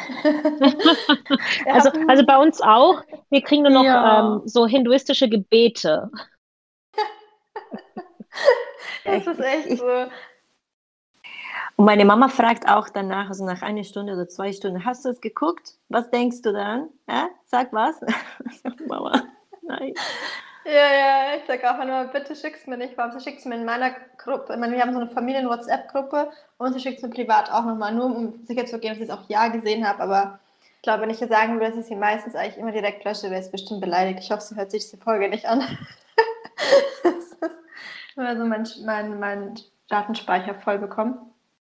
[1.66, 1.74] Ja.
[1.74, 3.02] also, also bei uns auch.
[3.28, 4.36] Wir kriegen nur noch ja.
[4.36, 6.10] ähm, so hinduistische Gebete.
[9.04, 10.06] das ist echt so.
[11.76, 15.10] Und meine Mama fragt auch danach, also nach einer Stunde oder zwei Stunden, hast du
[15.10, 15.74] es geguckt?
[15.88, 16.88] Was denkst du dann?
[17.06, 17.28] Ja?
[17.44, 18.00] Sag was.
[18.86, 19.22] Mama,
[19.62, 19.92] nein.
[20.64, 22.96] Ja, ja, ich sage auch immer, bitte schick's mir nicht.
[22.96, 24.52] Warum schickst du mir in meiner Gruppe?
[24.52, 27.94] Ich meine, wir haben so eine Familien-WhatsApp-Gruppe und sie schickt es mir privat auch nochmal,
[27.94, 30.02] nur um sicher zu gehen, dass ich es auch ja gesehen habe.
[30.02, 30.38] Aber
[30.76, 33.30] ich glaube, wenn ich jetzt sagen würde, dass ich sie meistens eigentlich immer direkt lösche,
[33.30, 34.20] wäre es bestimmt beleidigt.
[34.20, 35.62] Ich hoffe, sie hört sich die Folge nicht an.
[38.16, 39.54] also mein, mein, mein
[39.88, 41.18] Datenspeicher voll bekommen.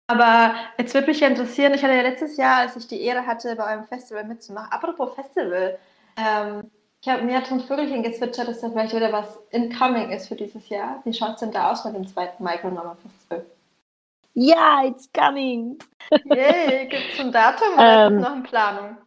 [0.07, 3.27] Aber jetzt würde mich ja interessieren, ich hatte ja letztes Jahr, als ich die Ehre
[3.27, 5.79] hatte, bei eurem Festival mitzumachen, apropos Festival,
[6.17, 6.69] ähm,
[7.03, 10.69] Ich habe mir ein Vögelchen gezwitschert, dass da vielleicht wieder was incoming ist für dieses
[10.71, 11.01] Jahr.
[11.05, 13.47] Wie schaut es denn da aus mit dem zweiten Micronummer Festival?
[14.35, 15.79] Ja, it's coming.
[16.25, 18.99] Yay, gibt es ein Datum oder ist Ähm, es noch in Planung?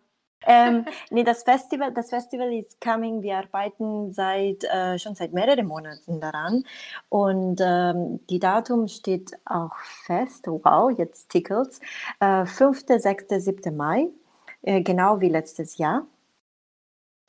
[0.45, 3.21] Ähm, nee, das Festival, das Festival is coming.
[3.21, 6.65] Wir arbeiten seit äh, schon seit mehreren Monaten daran
[7.09, 9.75] und ähm, die Datum steht auch
[10.05, 10.47] fest.
[10.47, 11.79] Wow, jetzt tickelt's.
[12.19, 13.75] Äh, 5., 6., 7.
[13.77, 14.09] Mai,
[14.63, 16.05] äh, genau wie letztes Jahr.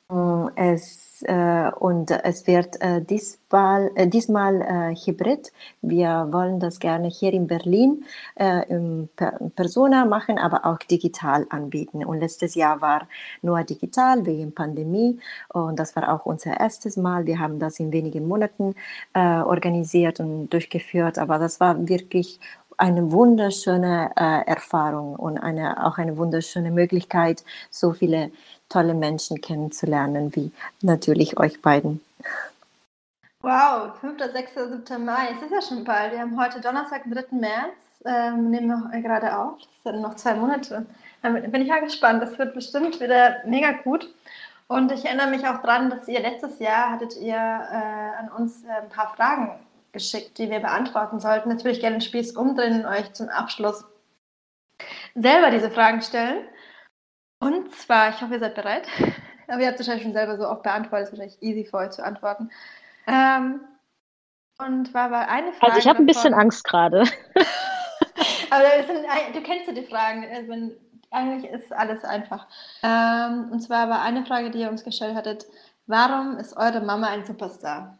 [0.07, 5.51] Es, äh, und es wird äh, diesmal, äh, diesmal äh, hybrid.
[5.81, 11.47] Wir wollen das gerne hier in Berlin äh, in per Persona machen, aber auch digital
[11.49, 12.05] anbieten.
[12.05, 13.07] Und letztes Jahr war
[13.41, 17.25] nur digital wegen Pandemie und das war auch unser erstes Mal.
[17.25, 18.75] Wir haben das in wenigen Monaten
[19.13, 22.39] äh, organisiert und durchgeführt, aber das war wirklich
[22.77, 28.31] eine wunderschöne äh, Erfahrung und eine, auch eine wunderschöne Möglichkeit, so viele
[28.69, 30.51] tolle Menschen kennenzulernen, wie
[30.81, 32.01] natürlich euch beiden.
[33.41, 34.53] Wow, 5., 6.,
[34.87, 35.05] 7.
[35.05, 36.11] Mai, es ist ja schon bald.
[36.11, 37.25] Wir haben heute Donnerstag, den 3.
[37.31, 39.59] März, ähm, nehmen wir gerade auf.
[39.59, 40.85] Das sind noch zwei Monate.
[41.21, 42.23] Dann bin ich ja gespannt.
[42.23, 44.11] Das wird bestimmt wieder mega gut.
[44.67, 48.63] Und ich erinnere mich auch dran, dass ihr letztes Jahr hattet ihr äh, an uns
[48.63, 49.51] äh, ein paar Fragen
[49.91, 51.51] geschickt, die wir beantworten sollten.
[51.51, 53.85] Jetzt würde ich gerne den Spieß umdrehen und euch zum Abschluss
[55.13, 56.47] selber diese Fragen stellen.
[57.39, 58.87] Und zwar, ich hoffe, ihr seid bereit.
[59.47, 61.77] Aber ihr habt es wahrscheinlich schon selber so oft beantwortet, es ist wahrscheinlich easy für
[61.77, 62.49] euch zu antworten.
[63.05, 63.61] Ähm,
[64.57, 65.73] und war aber eine Frage.
[65.73, 67.03] Also ich habe ein bisschen davon- Angst gerade.
[68.49, 70.23] Aber sind, du kennst ja die Fragen.
[70.47, 70.71] Wenn,
[71.11, 72.47] eigentlich ist alles einfach.
[72.81, 75.45] Ähm, und zwar war eine Frage, die ihr uns gestellt hattet:
[75.87, 77.97] Warum ist eure Mama ein Superstar?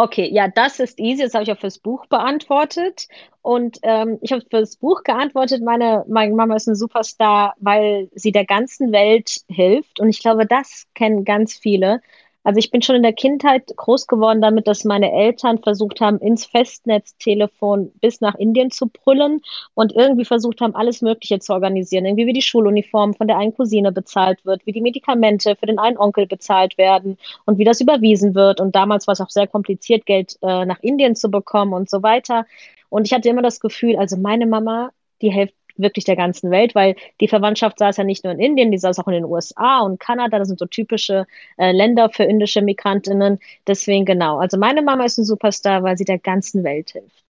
[0.00, 1.24] Okay, ja, das ist easy.
[1.24, 3.08] Das habe ich auch fürs Buch beantwortet.
[3.42, 8.30] Und ähm, ich habe fürs Buch geantwortet, meine, meine Mama ist ein Superstar, weil sie
[8.30, 9.98] der ganzen Welt hilft.
[9.98, 12.00] Und ich glaube, das kennen ganz viele.
[12.44, 16.18] Also ich bin schon in der Kindheit groß geworden damit, dass meine Eltern versucht haben,
[16.18, 19.42] ins Festnetztelefon bis nach Indien zu brüllen
[19.74, 22.06] und irgendwie versucht haben, alles Mögliche zu organisieren.
[22.06, 25.78] Irgendwie wie die Schuluniform von der einen Cousine bezahlt wird, wie die Medikamente für den
[25.78, 28.60] einen Onkel bezahlt werden und wie das überwiesen wird.
[28.60, 32.02] Und damals war es auch sehr kompliziert, Geld äh, nach Indien zu bekommen und so
[32.02, 32.46] weiter.
[32.88, 36.74] Und ich hatte immer das Gefühl, also meine Mama, die hilft wirklich der ganzen Welt,
[36.74, 39.80] weil die Verwandtschaft saß ja nicht nur in Indien, die saß auch in den USA
[39.80, 40.38] und Kanada.
[40.38, 43.38] Das sind so typische äh, Länder für indische Migrantinnen.
[43.66, 44.38] Deswegen genau.
[44.38, 47.24] Also meine Mama ist ein Superstar, weil sie der ganzen Welt hilft.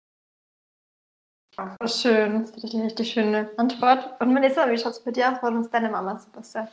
[1.56, 4.20] Oh, schön, das ist eine richtig schöne Antwort.
[4.20, 5.38] Und Melissa, wie schaut es bei dir aus?
[5.40, 6.68] Warum ist deine Mama Superstar?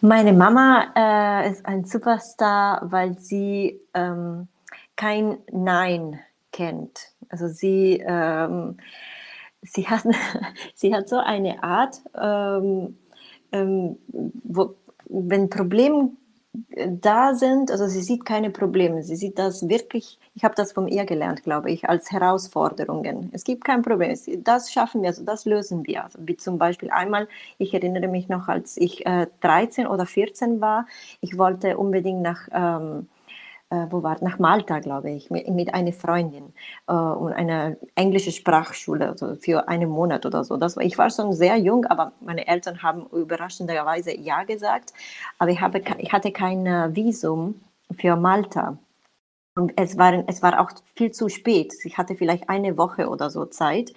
[0.00, 4.48] Meine Mama äh, ist ein Superstar, weil sie ähm,
[4.96, 6.20] kein Nein
[6.52, 7.12] kennt.
[7.28, 8.78] Also sie, ähm,
[9.62, 10.04] sie, hat,
[10.74, 12.98] sie hat so eine Art, ähm,
[13.52, 13.96] ähm,
[14.44, 14.74] wo,
[15.08, 16.10] wenn Probleme
[16.52, 19.02] da sind, also sie sieht keine Probleme.
[19.04, 23.30] Sie sieht das wirklich, ich habe das von ihr gelernt, glaube ich, als Herausforderungen.
[23.32, 26.04] Es gibt kein Problem, das schaffen wir, also das lösen wir.
[26.04, 30.60] Also wie zum Beispiel einmal, ich erinnere mich noch, als ich äh, 13 oder 14
[30.60, 30.86] war,
[31.20, 33.08] ich wollte unbedingt nach, ähm,
[33.70, 36.52] äh, wo war nach Malta, glaube ich, mit, mit einer Freundin
[36.88, 40.56] äh, und eine englische Sprachschule also für einen Monat oder so.
[40.56, 44.92] Das, ich war schon sehr jung, aber meine Eltern haben überraschenderweise ja gesagt,
[45.38, 47.60] aber ich, habe, ich hatte kein äh, Visum
[47.96, 48.76] für Malta.
[49.60, 51.74] Und es, waren, es war auch viel zu spät.
[51.84, 53.92] Ich hatte vielleicht eine Woche oder so Zeit.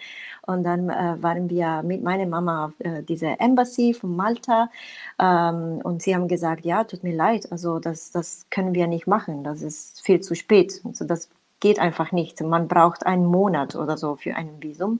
[0.46, 4.70] Und dann äh, waren wir mit meiner Mama auf äh, diese Embassy von Malta.
[5.18, 9.08] Ähm, und sie haben gesagt, ja, tut mir leid, also das, das können wir nicht
[9.08, 9.46] machen.
[9.46, 10.82] Das ist viel zu spät.
[10.84, 11.30] Also das
[11.62, 12.42] geht einfach nicht.
[12.42, 15.00] Man braucht einen Monat oder so für ein Visum.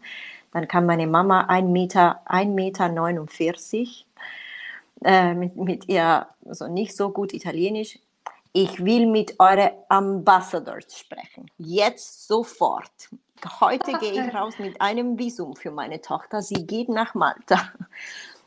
[0.54, 4.06] Dann kam meine Mama 1 Meter, 1 Meter 49
[5.04, 8.00] äh, mit, mit ihr, also nicht so gut Italienisch.
[8.56, 11.50] Ich will mit euren Ambassadors sprechen.
[11.58, 13.10] Jetzt sofort.
[13.60, 16.44] Heute gehe ich raus mit einem Visum für meine Tochter.
[16.44, 17.74] Sie geht nach Malta.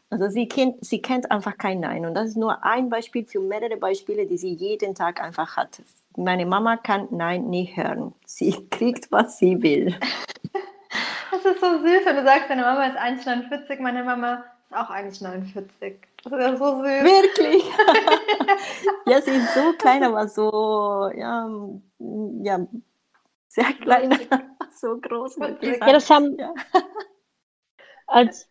[0.09, 2.07] Also sie kennt, sie kennt einfach kein Nein.
[2.07, 5.83] Und das ist nur ein Beispiel für mehrere Beispiele, die sie jeden Tag einfach hat.
[6.17, 8.15] Meine Mama kann Nein nicht hören.
[8.25, 9.99] Sie kriegt, was sie will.
[11.33, 14.89] Das ist so süß, wenn du sagst, deine Mama ist 1,49, meine Mama ist auch
[14.89, 15.97] 1,49.
[16.29, 16.85] Das ist ja so süß.
[16.85, 17.65] Wirklich?
[19.07, 21.49] ja, sie ist so klein, aber so, ja,
[22.43, 22.67] ja
[23.49, 24.11] sehr klein,
[24.75, 25.37] so groß.
[25.61, 26.53] Ja, das haben, Ja.
[28.09, 28.49] als,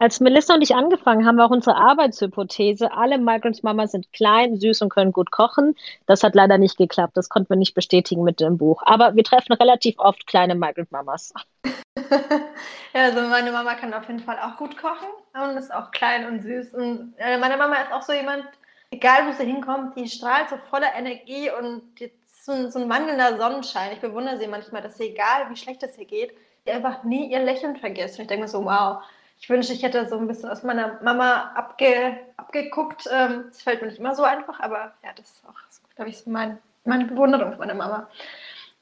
[0.00, 4.56] als Melissa und ich angefangen haben, war auch unsere Arbeitshypothese, alle Migrants Mama sind klein,
[4.56, 5.76] süß und können gut kochen.
[6.06, 7.18] Das hat leider nicht geklappt.
[7.18, 8.82] Das konnten wir nicht bestätigen mit dem Buch.
[8.86, 11.34] Aber wir treffen relativ oft kleine Migrant Mamas.
[11.96, 16.26] ja, also meine Mama kann auf jeden Fall auch gut kochen und ist auch klein
[16.26, 16.72] und süß.
[16.72, 18.46] Und äh, meine Mama ist auch so jemand,
[18.90, 21.82] egal wo sie hinkommt, die strahlt so voller Energie und
[22.26, 23.92] so, so ein wandelnder Sonnenschein.
[23.92, 26.32] Ich bewundere sie manchmal, dass sie, egal wie schlecht es ihr geht,
[26.66, 28.18] einfach nie ihr Lächeln vergisst.
[28.18, 29.02] Und ich denke mir so, wow,
[29.40, 33.08] ich wünsche, ich hätte so ein bisschen aus meiner Mama abge, abgeguckt.
[33.10, 35.54] Ähm, fällt mir nicht immer so einfach, aber ja, das ist auch,
[35.96, 38.10] glaube ich, mein, meine Bewunderung für meine Mama.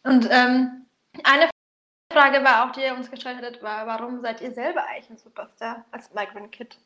[0.03, 0.87] Und ähm,
[1.23, 1.49] eine
[2.13, 5.19] Frage war auch, die ihr uns gestellt hattet, war, warum seid ihr selber eigentlich ein
[5.19, 6.77] Superstar als Migrant Kid?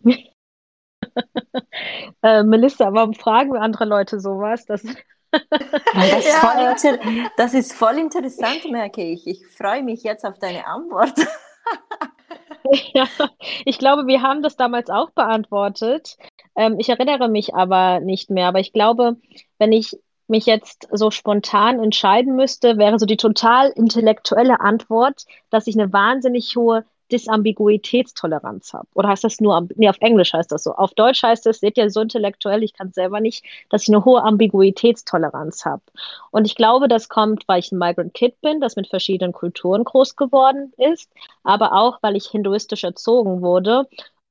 [2.22, 4.64] äh, Melissa, warum fragen wir andere Leute sowas?
[4.66, 4.82] Das,
[5.32, 9.26] das, ist voll das ist voll interessant, merke ich.
[9.26, 11.14] Ich freue mich jetzt auf deine Antwort.
[12.94, 13.06] ja,
[13.64, 16.16] ich glaube, wir haben das damals auch beantwortet.
[16.56, 18.48] Ähm, ich erinnere mich aber nicht mehr.
[18.48, 19.16] Aber ich glaube,
[19.58, 25.66] wenn ich mich jetzt so spontan entscheiden müsste, wäre so die total intellektuelle Antwort, dass
[25.66, 28.86] ich eine wahnsinnig hohe Disambiguitätstoleranz habe.
[28.94, 30.72] Oder heißt das nur, nee, auf Englisch heißt das so.
[30.72, 33.88] Auf Deutsch heißt es, seht ihr so intellektuell, ich kann es selber nicht, dass ich
[33.88, 35.82] eine hohe Ambiguitätstoleranz habe.
[36.30, 39.84] Und ich glaube, das kommt, weil ich ein Migrant Kid bin, das mit verschiedenen Kulturen
[39.84, 41.10] groß geworden ist,
[41.42, 43.86] aber auch, weil ich hinduistisch erzogen wurde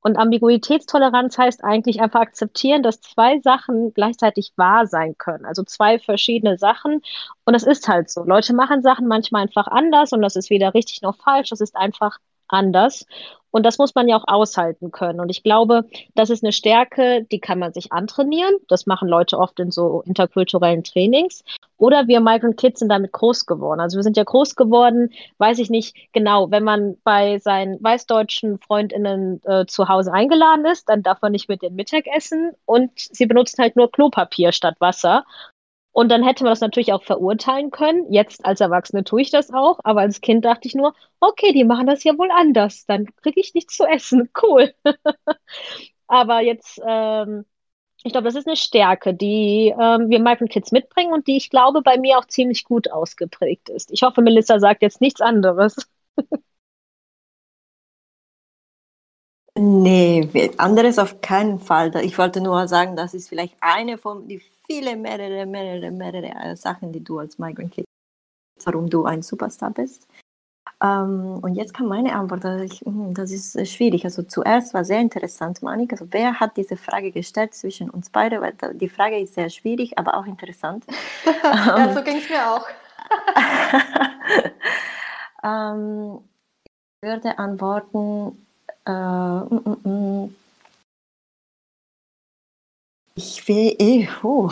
[0.06, 5.46] und Ambiguitätstoleranz heißt eigentlich einfach akzeptieren, dass zwei Sachen gleichzeitig wahr sein können.
[5.46, 7.00] Also zwei verschiedene Sachen.
[7.46, 8.22] Und das ist halt so.
[8.22, 11.48] Leute machen Sachen manchmal einfach anders und das ist weder richtig noch falsch.
[11.48, 12.18] Das ist einfach
[12.48, 13.06] anders.
[13.54, 15.20] Und das muss man ja auch aushalten können.
[15.20, 15.84] Und ich glaube,
[16.16, 18.52] das ist eine Stärke, die kann man sich antrainieren.
[18.66, 21.44] Das machen Leute oft in so interkulturellen Trainings.
[21.78, 23.78] Oder wir Migrant Kids sind damit groß geworden.
[23.78, 28.58] Also wir sind ja groß geworden, weiß ich nicht genau, wenn man bei seinen weißdeutschen
[28.58, 32.90] FreundInnen äh, zu Hause eingeladen ist, dann darf man nicht mit den Mittag essen und
[32.96, 35.24] sie benutzen halt nur Klopapier statt Wasser.
[35.94, 38.12] Und dann hätte man das natürlich auch verurteilen können.
[38.12, 41.62] Jetzt als Erwachsene tue ich das auch, aber als Kind dachte ich nur, okay, die
[41.64, 42.84] machen das ja wohl anders.
[42.86, 44.28] Dann kriege ich nichts zu essen.
[44.42, 44.74] Cool.
[46.08, 47.44] aber jetzt, ähm,
[48.04, 51.50] ich glaube, das ist eine Stärke, die ähm, wir Migrant Kids mitbringen und die ich
[51.50, 53.90] glaube bei mir auch ziemlich gut ausgeprägt ist.
[53.92, 55.76] Ich hoffe, Melissa sagt jetzt nichts anderes.
[59.56, 61.94] Nee, anderes auf keinen Fall.
[62.04, 66.92] Ich wollte nur sagen, das ist vielleicht eine von die viele, mehrere, mehrere, mehrere Sachen,
[66.92, 67.84] die du als Migrant Kid,
[68.64, 70.06] warum du ein Superstar bist.
[70.82, 74.04] Ähm, und jetzt kam meine Antwort, also ich, hm, das ist äh, schwierig.
[74.04, 75.92] Also zuerst war sehr interessant, Manik.
[75.92, 78.40] Also wer hat diese Frage gestellt zwischen uns beide?
[78.40, 80.84] Weil die Frage ist sehr schwierig, aber auch interessant.
[81.42, 82.66] ja, so ging es mir auch.
[85.44, 86.20] ähm,
[86.64, 88.46] ich würde antworten,
[88.86, 90.34] äh, mm, mm, mm.
[93.16, 94.50] Ich will, eh, oh,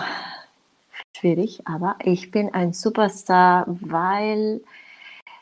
[1.17, 4.63] schwierig, aber ich bin ein Superstar, weil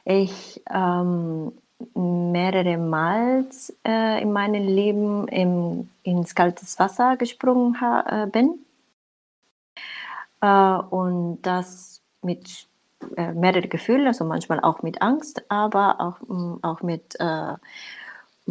[0.06, 1.52] ich ähm,
[1.94, 3.44] mehrere Mal
[3.86, 8.64] äh, in meinem Leben im, ins kaltes Wasser gesprungen äh, bin.
[10.40, 12.68] Äh, und das mit
[13.18, 17.54] äh, mehreren Gefühlen, also manchmal auch mit Angst, aber auch, mm, auch mit äh,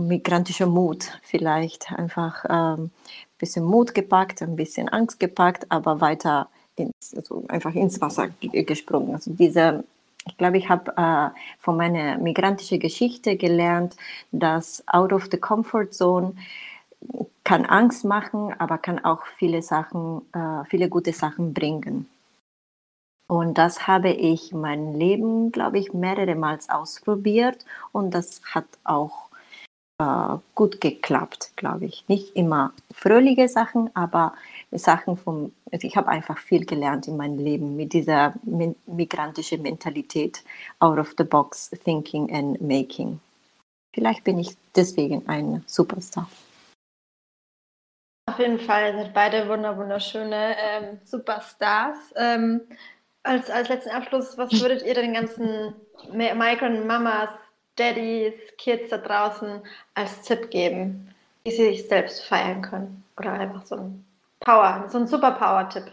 [0.08, 1.91] migrantischer Mut vielleicht.
[1.91, 2.91] Einfach ein ähm,
[3.38, 9.14] bisschen Mut gepackt, ein bisschen Angst gepackt, aber weiter ins, also einfach ins Wasser gesprungen.
[9.14, 9.84] Also diese,
[10.26, 11.30] ich glaube, ich habe äh,
[11.60, 13.95] von meiner migrantischen Geschichte gelernt,
[14.32, 16.34] dass out of the comfort zone
[17.43, 22.08] kann Angst machen, aber kann auch viele Sachen, äh, viele gute Sachen bringen.
[23.28, 29.29] Und das habe ich mein Leben, glaube ich, mehrere Mal ausprobiert und das hat auch
[30.00, 32.06] äh, gut geklappt, glaube ich.
[32.08, 34.34] Nicht immer fröhliche Sachen, aber
[34.72, 38.34] Sachen vom, also ich habe einfach viel gelernt in meinem Leben mit dieser
[38.86, 40.43] migrantischen Mentalität,
[40.80, 43.20] out of the box thinking and making.
[43.93, 46.30] Vielleicht bin ich deswegen ein Superstar.
[48.30, 51.97] Auf jeden Fall sind beide wunderschöne ähm, Superstars.
[52.16, 52.62] Ähm,
[53.24, 55.74] als, als letzten Abschluss, was würdet ihr den ganzen
[56.14, 57.30] Migrant Mamas
[57.80, 59.62] Daddys, Kids da draußen
[59.96, 61.14] als Tipp geben,
[61.44, 63.04] wie sie sich selbst feiern können?
[63.18, 64.06] Oder einfach so ein
[64.40, 65.92] Power, so ein Superpower-Tipp.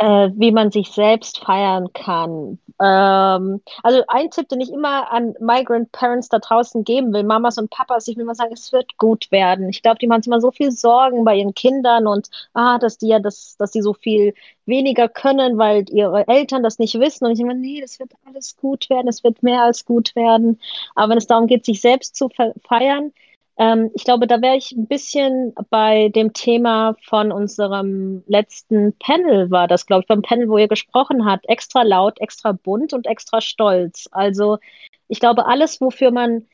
[0.00, 2.58] Äh, wie man sich selbst feiern kann.
[2.80, 7.58] Ähm, also ein Tipp, den ich immer an Migrant Parents da draußen geben will, Mamas
[7.58, 9.68] und Papas, ich will mal sagen, es wird gut werden.
[9.68, 12.96] Ich glaube, die machen sich immer so viel Sorgen bei ihren Kindern und ah, dass
[12.96, 14.32] die ja, das, dass die so viel
[14.64, 17.26] weniger können, weil ihre Eltern das nicht wissen.
[17.26, 20.58] Und ich denke, nee, das wird alles gut werden, es wird mehr als gut werden.
[20.94, 22.30] Aber wenn es darum geht, sich selbst zu
[22.66, 23.12] feiern,
[23.60, 29.50] Ähm, ich glaube, da wäre ich ein bisschen bei dem Thema von unserem letzten Panel,
[29.50, 33.06] war das, glaube ich, beim Panel, wo ihr gesprochen habt, extra laut, extra bunt und
[33.06, 34.08] extra stolz.
[34.12, 34.58] Also
[35.08, 36.48] ich glaube, alles, wofür man,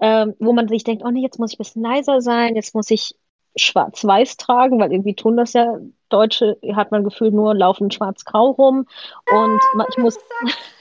[0.00, 2.74] ähm, wo man sich denkt, oh nee, jetzt muss ich ein bisschen leiser sein, jetzt
[2.74, 3.16] muss ich
[3.56, 5.78] schwarz-weiß tragen, weil irgendwie tun das ja
[6.08, 8.86] Deutsche, hat man Gefühl, nur laufen schwarz-grau rum.
[9.30, 10.18] Und ah, ich muss.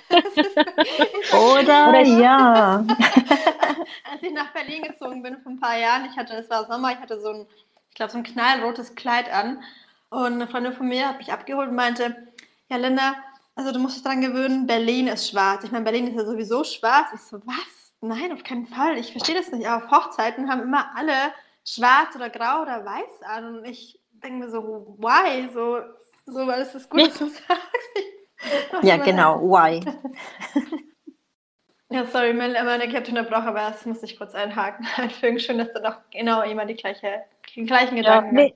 [1.32, 2.86] Oder, Oder ja.
[4.12, 6.92] Als ich nach Berlin gezogen bin vor ein paar Jahren, ich hatte, es war Sommer,
[6.92, 7.48] ich hatte so ein,
[7.90, 9.64] ich glaube, so ein knallrotes Kleid an.
[10.10, 12.16] Und eine Freundin von mir hat mich abgeholt und meinte,
[12.70, 13.16] ja, Linda,
[13.56, 15.64] also du musst dich daran gewöhnen, Berlin ist schwarz.
[15.64, 17.08] Ich meine, Berlin ist ja sowieso schwarz.
[17.14, 17.94] Ich so, was?
[18.02, 18.98] Nein, auf keinen Fall.
[18.98, 19.68] Ich verstehe das nicht.
[19.68, 21.14] Aber auf Hochzeiten haben immer alle
[21.64, 23.58] schwarz oder grau oder weiß an.
[23.58, 25.50] Und ich denke mir so, why?
[25.54, 25.82] So,
[26.26, 28.84] so weil es ist gut, dass du sagst.
[28.84, 29.80] ja, genau, why?
[31.90, 34.86] ja, sorry, meine, ich habe unterbrochen, aber das muss ich kurz einhaken.
[34.98, 35.40] Einfügen.
[35.40, 37.24] Schön, dass du noch genau immer die, gleiche,
[37.56, 38.56] die gleichen Gedanken ja, nee.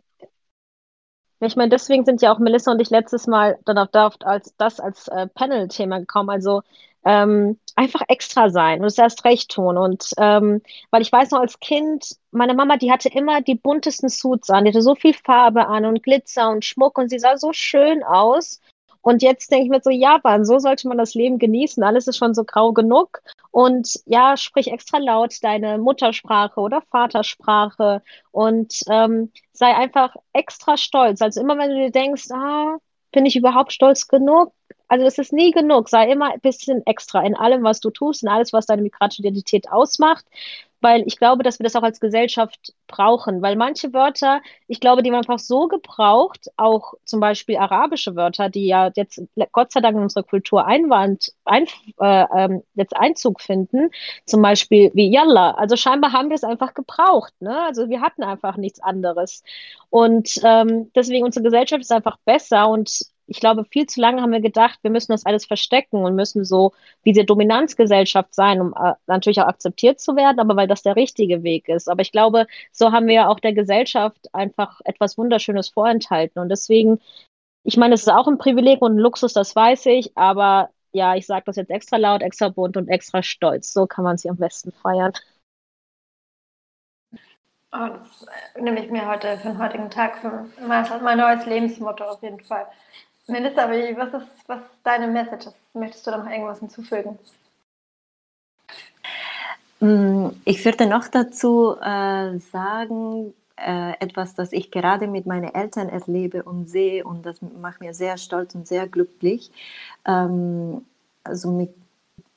[1.41, 4.57] Ich meine, deswegen sind ja auch Melissa und ich letztes Mal dann auch da als
[4.57, 6.29] das als äh, Panel-Thema gekommen.
[6.29, 6.63] Also
[7.05, 9.77] ähm, einfach extra sein und es erst recht tun.
[9.77, 14.09] Und ähm, weil ich weiß noch als Kind, meine Mama, die hatte immer die buntesten
[14.09, 17.37] Suits an, die hatte so viel Farbe an und Glitzer und Schmuck und sie sah
[17.37, 18.59] so schön aus.
[19.01, 21.81] Und jetzt denke ich mir so, Japan, so sollte man das Leben genießen.
[21.83, 23.21] Alles ist schon so grau genug.
[23.51, 31.21] Und ja, sprich extra laut deine Muttersprache oder Vatersprache und ähm, sei einfach extra stolz.
[31.21, 32.77] Also immer wenn du dir denkst, ah,
[33.11, 34.53] bin ich überhaupt stolz genug?
[34.89, 35.87] Also es ist nie genug.
[35.89, 39.21] Sei immer ein bisschen extra in allem, was du tust, in alles, was deine migrantische
[39.21, 40.25] Identität ausmacht
[40.81, 45.03] weil ich glaube, dass wir das auch als Gesellschaft brauchen, weil manche Wörter, ich glaube,
[45.03, 49.21] die man einfach so gebraucht, auch zum Beispiel arabische Wörter, die ja jetzt
[49.51, 51.65] Gott sei Dank in unsere Kultur Einwand, ein,
[51.99, 53.89] äh, ähm, jetzt Einzug finden,
[54.25, 55.51] zum Beispiel wie Yalla.
[55.51, 57.61] Also scheinbar haben wir es einfach gebraucht, ne?
[57.63, 59.43] Also wir hatten einfach nichts anderes.
[59.89, 64.31] Und ähm, deswegen unsere Gesellschaft ist einfach besser und ich glaube, viel zu lange haben
[64.31, 66.73] wir gedacht, wir müssen das alles verstecken und müssen so
[67.03, 70.95] wie diese Dominanzgesellschaft sein, um äh, natürlich auch akzeptiert zu werden, aber weil das der
[70.95, 71.89] richtige Weg ist.
[71.89, 76.41] Aber ich glaube, so haben wir ja auch der Gesellschaft einfach etwas Wunderschönes vorenthalten.
[76.41, 76.99] Und deswegen,
[77.63, 81.15] ich meine, es ist auch ein Privileg und ein Luxus, das weiß ich, aber ja,
[81.15, 83.73] ich sage das jetzt extra laut, extra bunt und extra stolz.
[83.73, 85.13] So kann man sie am besten feiern.
[87.71, 88.25] Oh, das
[88.59, 92.65] nehme ich mir heute für den heutigen Tag für mein neues Lebensmotto auf jeden Fall.
[93.29, 95.47] Melissa, was ist, was ist deine Message?
[95.73, 97.17] Möchtest du da noch irgendwas hinzufügen?
[99.79, 105.89] Mm, ich würde noch dazu äh, sagen, äh, etwas, das ich gerade mit meinen Eltern
[105.89, 109.51] erlebe und sehe und das macht mir sehr stolz und sehr glücklich.
[110.05, 110.85] Ähm,
[111.23, 111.73] also mit,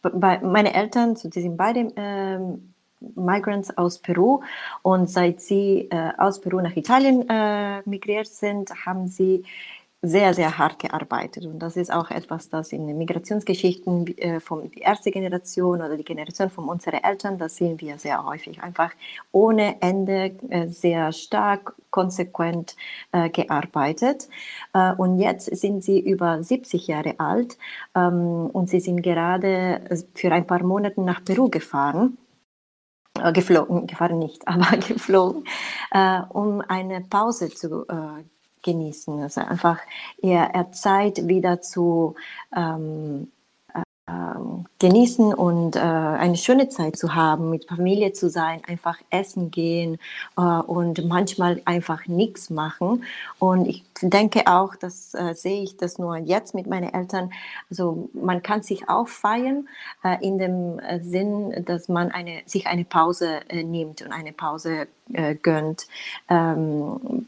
[0.03, 2.73] bei, meine Eltern, so, die sind beide ähm,
[3.15, 4.43] Migrants aus Peru
[4.83, 9.45] und seit sie äh, aus Peru nach Italien äh, migriert sind, haben sie
[10.05, 11.47] sehr, sehr hart gearbeitet.
[11.47, 15.97] Und das ist auch etwas, das in den Migrationsgeschichten äh, von der ersten Generation oder
[15.97, 18.61] die Generation von unseren Eltern, das sehen wir sehr häufig.
[18.61, 18.91] Einfach
[19.31, 22.75] ohne Ende äh, sehr stark, konsequent
[23.13, 24.29] äh, gearbeitet.
[24.97, 27.59] Und jetzt sind sie über 70 Jahre alt
[27.95, 29.83] ähm, und sie sind gerade
[30.15, 32.17] für ein paar Monate nach Peru gefahren
[33.35, 35.45] geflogen, gefahren nicht, aber geflogen,
[35.91, 38.25] äh, um eine Pause zu äh,
[38.63, 39.21] genießen.
[39.21, 39.79] Also einfach
[40.21, 42.15] eher Zeit wieder zu
[42.57, 43.29] ähm,
[44.07, 44.13] äh,
[44.81, 49.99] genießen und äh, eine schöne Zeit zu haben, mit Familie zu sein, einfach essen gehen
[50.37, 53.05] äh, und manchmal einfach nichts machen.
[53.39, 57.31] Und ich denke auch, das äh, sehe ich das nur jetzt mit meinen Eltern.
[57.71, 59.69] Also man kann sich auch feiern
[60.03, 64.89] äh, in dem äh, Sinn, dass man eine, sich eine Pause nimmt und eine Pause
[65.43, 65.87] gönnt.
[66.29, 67.27] Ähm,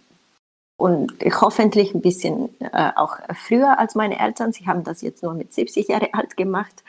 [0.76, 4.52] und ich hoffentlich ein bisschen äh, auch früher als meine Eltern.
[4.52, 6.82] Sie haben das jetzt nur mit 70 Jahre alt gemacht.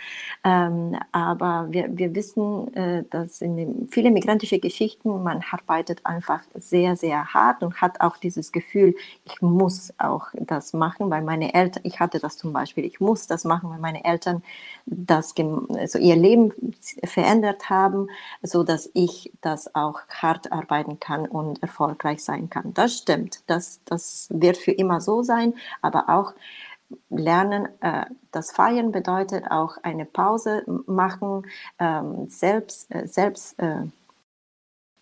[0.44, 6.42] Ähm, aber wir, wir wissen, äh, dass in den, viele migrantische Geschichten, man arbeitet einfach
[6.56, 11.54] sehr, sehr hart und hat auch dieses Gefühl, ich muss auch das machen, weil meine
[11.54, 14.42] Eltern, ich hatte das zum Beispiel, ich muss das machen, weil meine Eltern
[14.88, 16.54] das, also ihr Leben
[17.04, 18.08] verändert haben,
[18.42, 22.74] so dass ich das auch hart arbeiten kann und erfolgreich sein kann.
[22.74, 23.42] Das stimmt.
[23.48, 26.34] Das, das wird für immer so sein, aber auch
[27.10, 31.46] lernen, äh, das Feiern bedeutet auch eine Pause machen,
[31.80, 33.84] ähm, selbst, äh, selbst äh,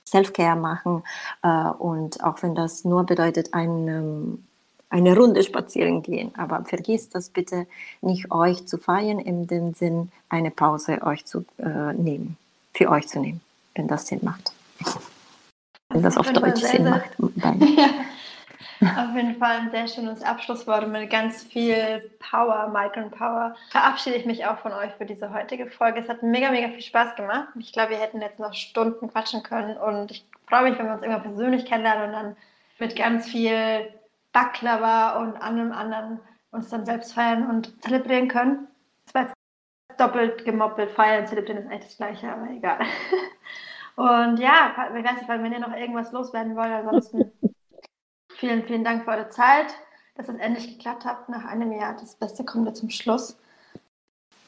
[0.08, 1.04] Self-Care machen
[1.44, 4.44] äh, und auch wenn das nur bedeutet, ein ähm,
[4.94, 6.32] eine Runde spazieren gehen.
[6.38, 7.66] Aber vergisst das bitte
[8.02, 12.38] nicht, euch zu feiern, in dem Sinn, eine Pause euch zu äh, nehmen,
[12.76, 13.42] für euch zu nehmen,
[13.74, 14.54] wenn das Sinn macht.
[15.90, 17.10] das auf Deutsch Sinn macht.
[17.18, 17.90] ja,
[18.86, 23.56] auf jeden Fall ein sehr schönes Abschlusswort mit ganz viel Power, Migrant Power.
[23.72, 26.00] Verabschiede ich mich auch von euch für diese heutige Folge.
[26.00, 27.50] Es hat mega, mega viel Spaß gemacht.
[27.60, 30.94] Ich glaube, wir hätten jetzt noch Stunden quatschen können und ich freue mich, wenn wir
[30.94, 32.38] uns irgendwann persönlich kennenlernen und dann
[32.80, 33.90] mit ganz viel
[34.32, 36.20] Baklava und allem anderen
[36.52, 38.68] uns dann selbst feiern und zelebrieren können.
[39.06, 39.36] Das war jetzt
[39.98, 40.92] doppelt gemoppelt.
[40.92, 42.80] Feiern, zelebrieren ist eigentlich das Gleiche, aber egal.
[43.96, 47.32] Und ja, ich wenn ihr noch irgendwas loswerden wollt, ansonsten
[48.38, 49.68] vielen, vielen Dank für eure Zeit,
[50.16, 51.96] dass es endlich geklappt hat nach einem Jahr.
[52.00, 53.38] Das Beste kommt jetzt zum Schluss.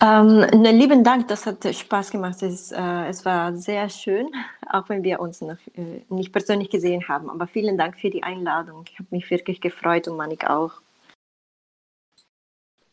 [0.02, 2.42] Ähm, ne, lieben Dank, das hat Spaß gemacht.
[2.44, 4.30] Es, äh, es war sehr schön,
[4.70, 7.30] auch wenn wir uns noch äh, nicht persönlich gesehen haben.
[7.30, 8.84] Aber vielen Dank für die Einladung.
[8.92, 10.74] Ich habe mich wirklich gefreut und Manik auch.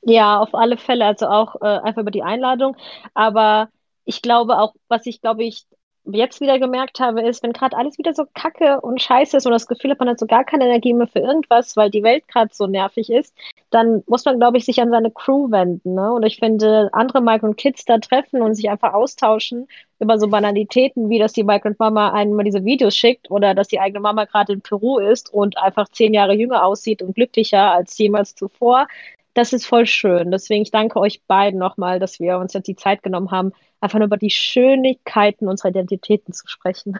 [0.03, 2.77] Ja, auf alle Fälle, also auch äh, einfach über die Einladung.
[3.15, 3.69] Aber
[4.05, 5.67] ich glaube auch, was ich glaube ich
[6.05, 9.53] jetzt wieder gemerkt habe, ist, wenn gerade alles wieder so kacke und scheiße ist und
[9.53, 12.27] das Gefühl hat, man hat so gar keine Energie mehr für irgendwas, weil die Welt
[12.27, 13.35] gerade so nervig ist,
[13.71, 15.95] dann muss man, glaube ich, sich an seine Crew wenden.
[15.95, 16.13] Ne?
[16.13, 19.69] Und ich finde, andere Migrant Kids da treffen und sich einfach austauschen
[20.01, 23.69] über so Banalitäten, wie dass die Migrant Mama einem mal diese Videos schickt oder dass
[23.69, 27.73] die eigene Mama gerade in Peru ist und einfach zehn Jahre jünger aussieht und glücklicher
[27.73, 28.89] als jemals zuvor.
[29.35, 30.31] Das ist voll schön.
[30.31, 33.53] Deswegen, ich danke euch beiden nochmal, dass wir uns jetzt die Zeit genommen haben,
[33.83, 36.99] einfach nur über die Schönigkeiten unserer Identitäten zu sprechen.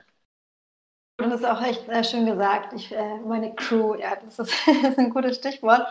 [1.19, 2.73] Das ist auch echt sehr schön gesagt.
[2.75, 4.53] Ich, äh, meine Crew, ja, das ist,
[4.83, 5.87] das ist, ein gutes Stichwort.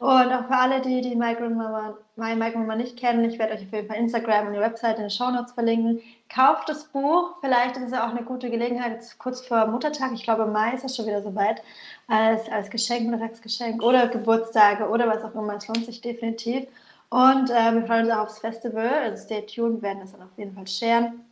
[0.00, 3.54] Und auch für alle, die die Migrant Mama, My Migrant Mama nicht kennen, ich werde
[3.54, 6.02] euch auf jeden Fall Instagram und die Website in den Show Notes verlinken.
[6.28, 10.24] Kauft das Buch, vielleicht ist es ja auch eine gute Gelegenheit, kurz vor Muttertag, ich
[10.24, 11.62] glaube Mai ist es schon wieder soweit,
[12.08, 15.54] als, als Geschenk, Mittagsgeschenk oder Geburtstage oder was auch immer.
[15.56, 16.66] Es lohnt sich definitiv.
[17.14, 18.88] Und äh, wir freuen uns auch aufs Festival.
[18.88, 21.24] Also stay tuned, wir werden das dann auf jeden Fall sharen.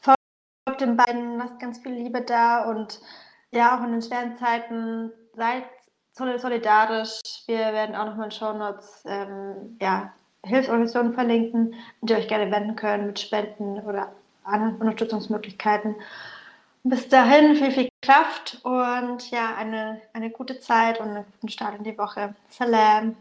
[0.00, 2.98] Folgt den beiden, lasst ganz viel Liebe da und
[3.50, 5.64] ja, auch in den schweren Zeiten seid
[6.14, 7.20] solidarisch.
[7.44, 10.14] Wir werden auch nochmal in Show Notes ähm, ja,
[10.46, 14.10] Hilfsorganisationen verlinken, die ihr euch gerne wenden könnt mit Spenden oder
[14.44, 15.94] anderen Unterstützungsmöglichkeiten.
[16.84, 21.76] Bis dahin viel, viel Kraft und ja, eine, eine gute Zeit und einen guten Start
[21.76, 22.34] in die Woche.
[22.48, 23.14] Salam.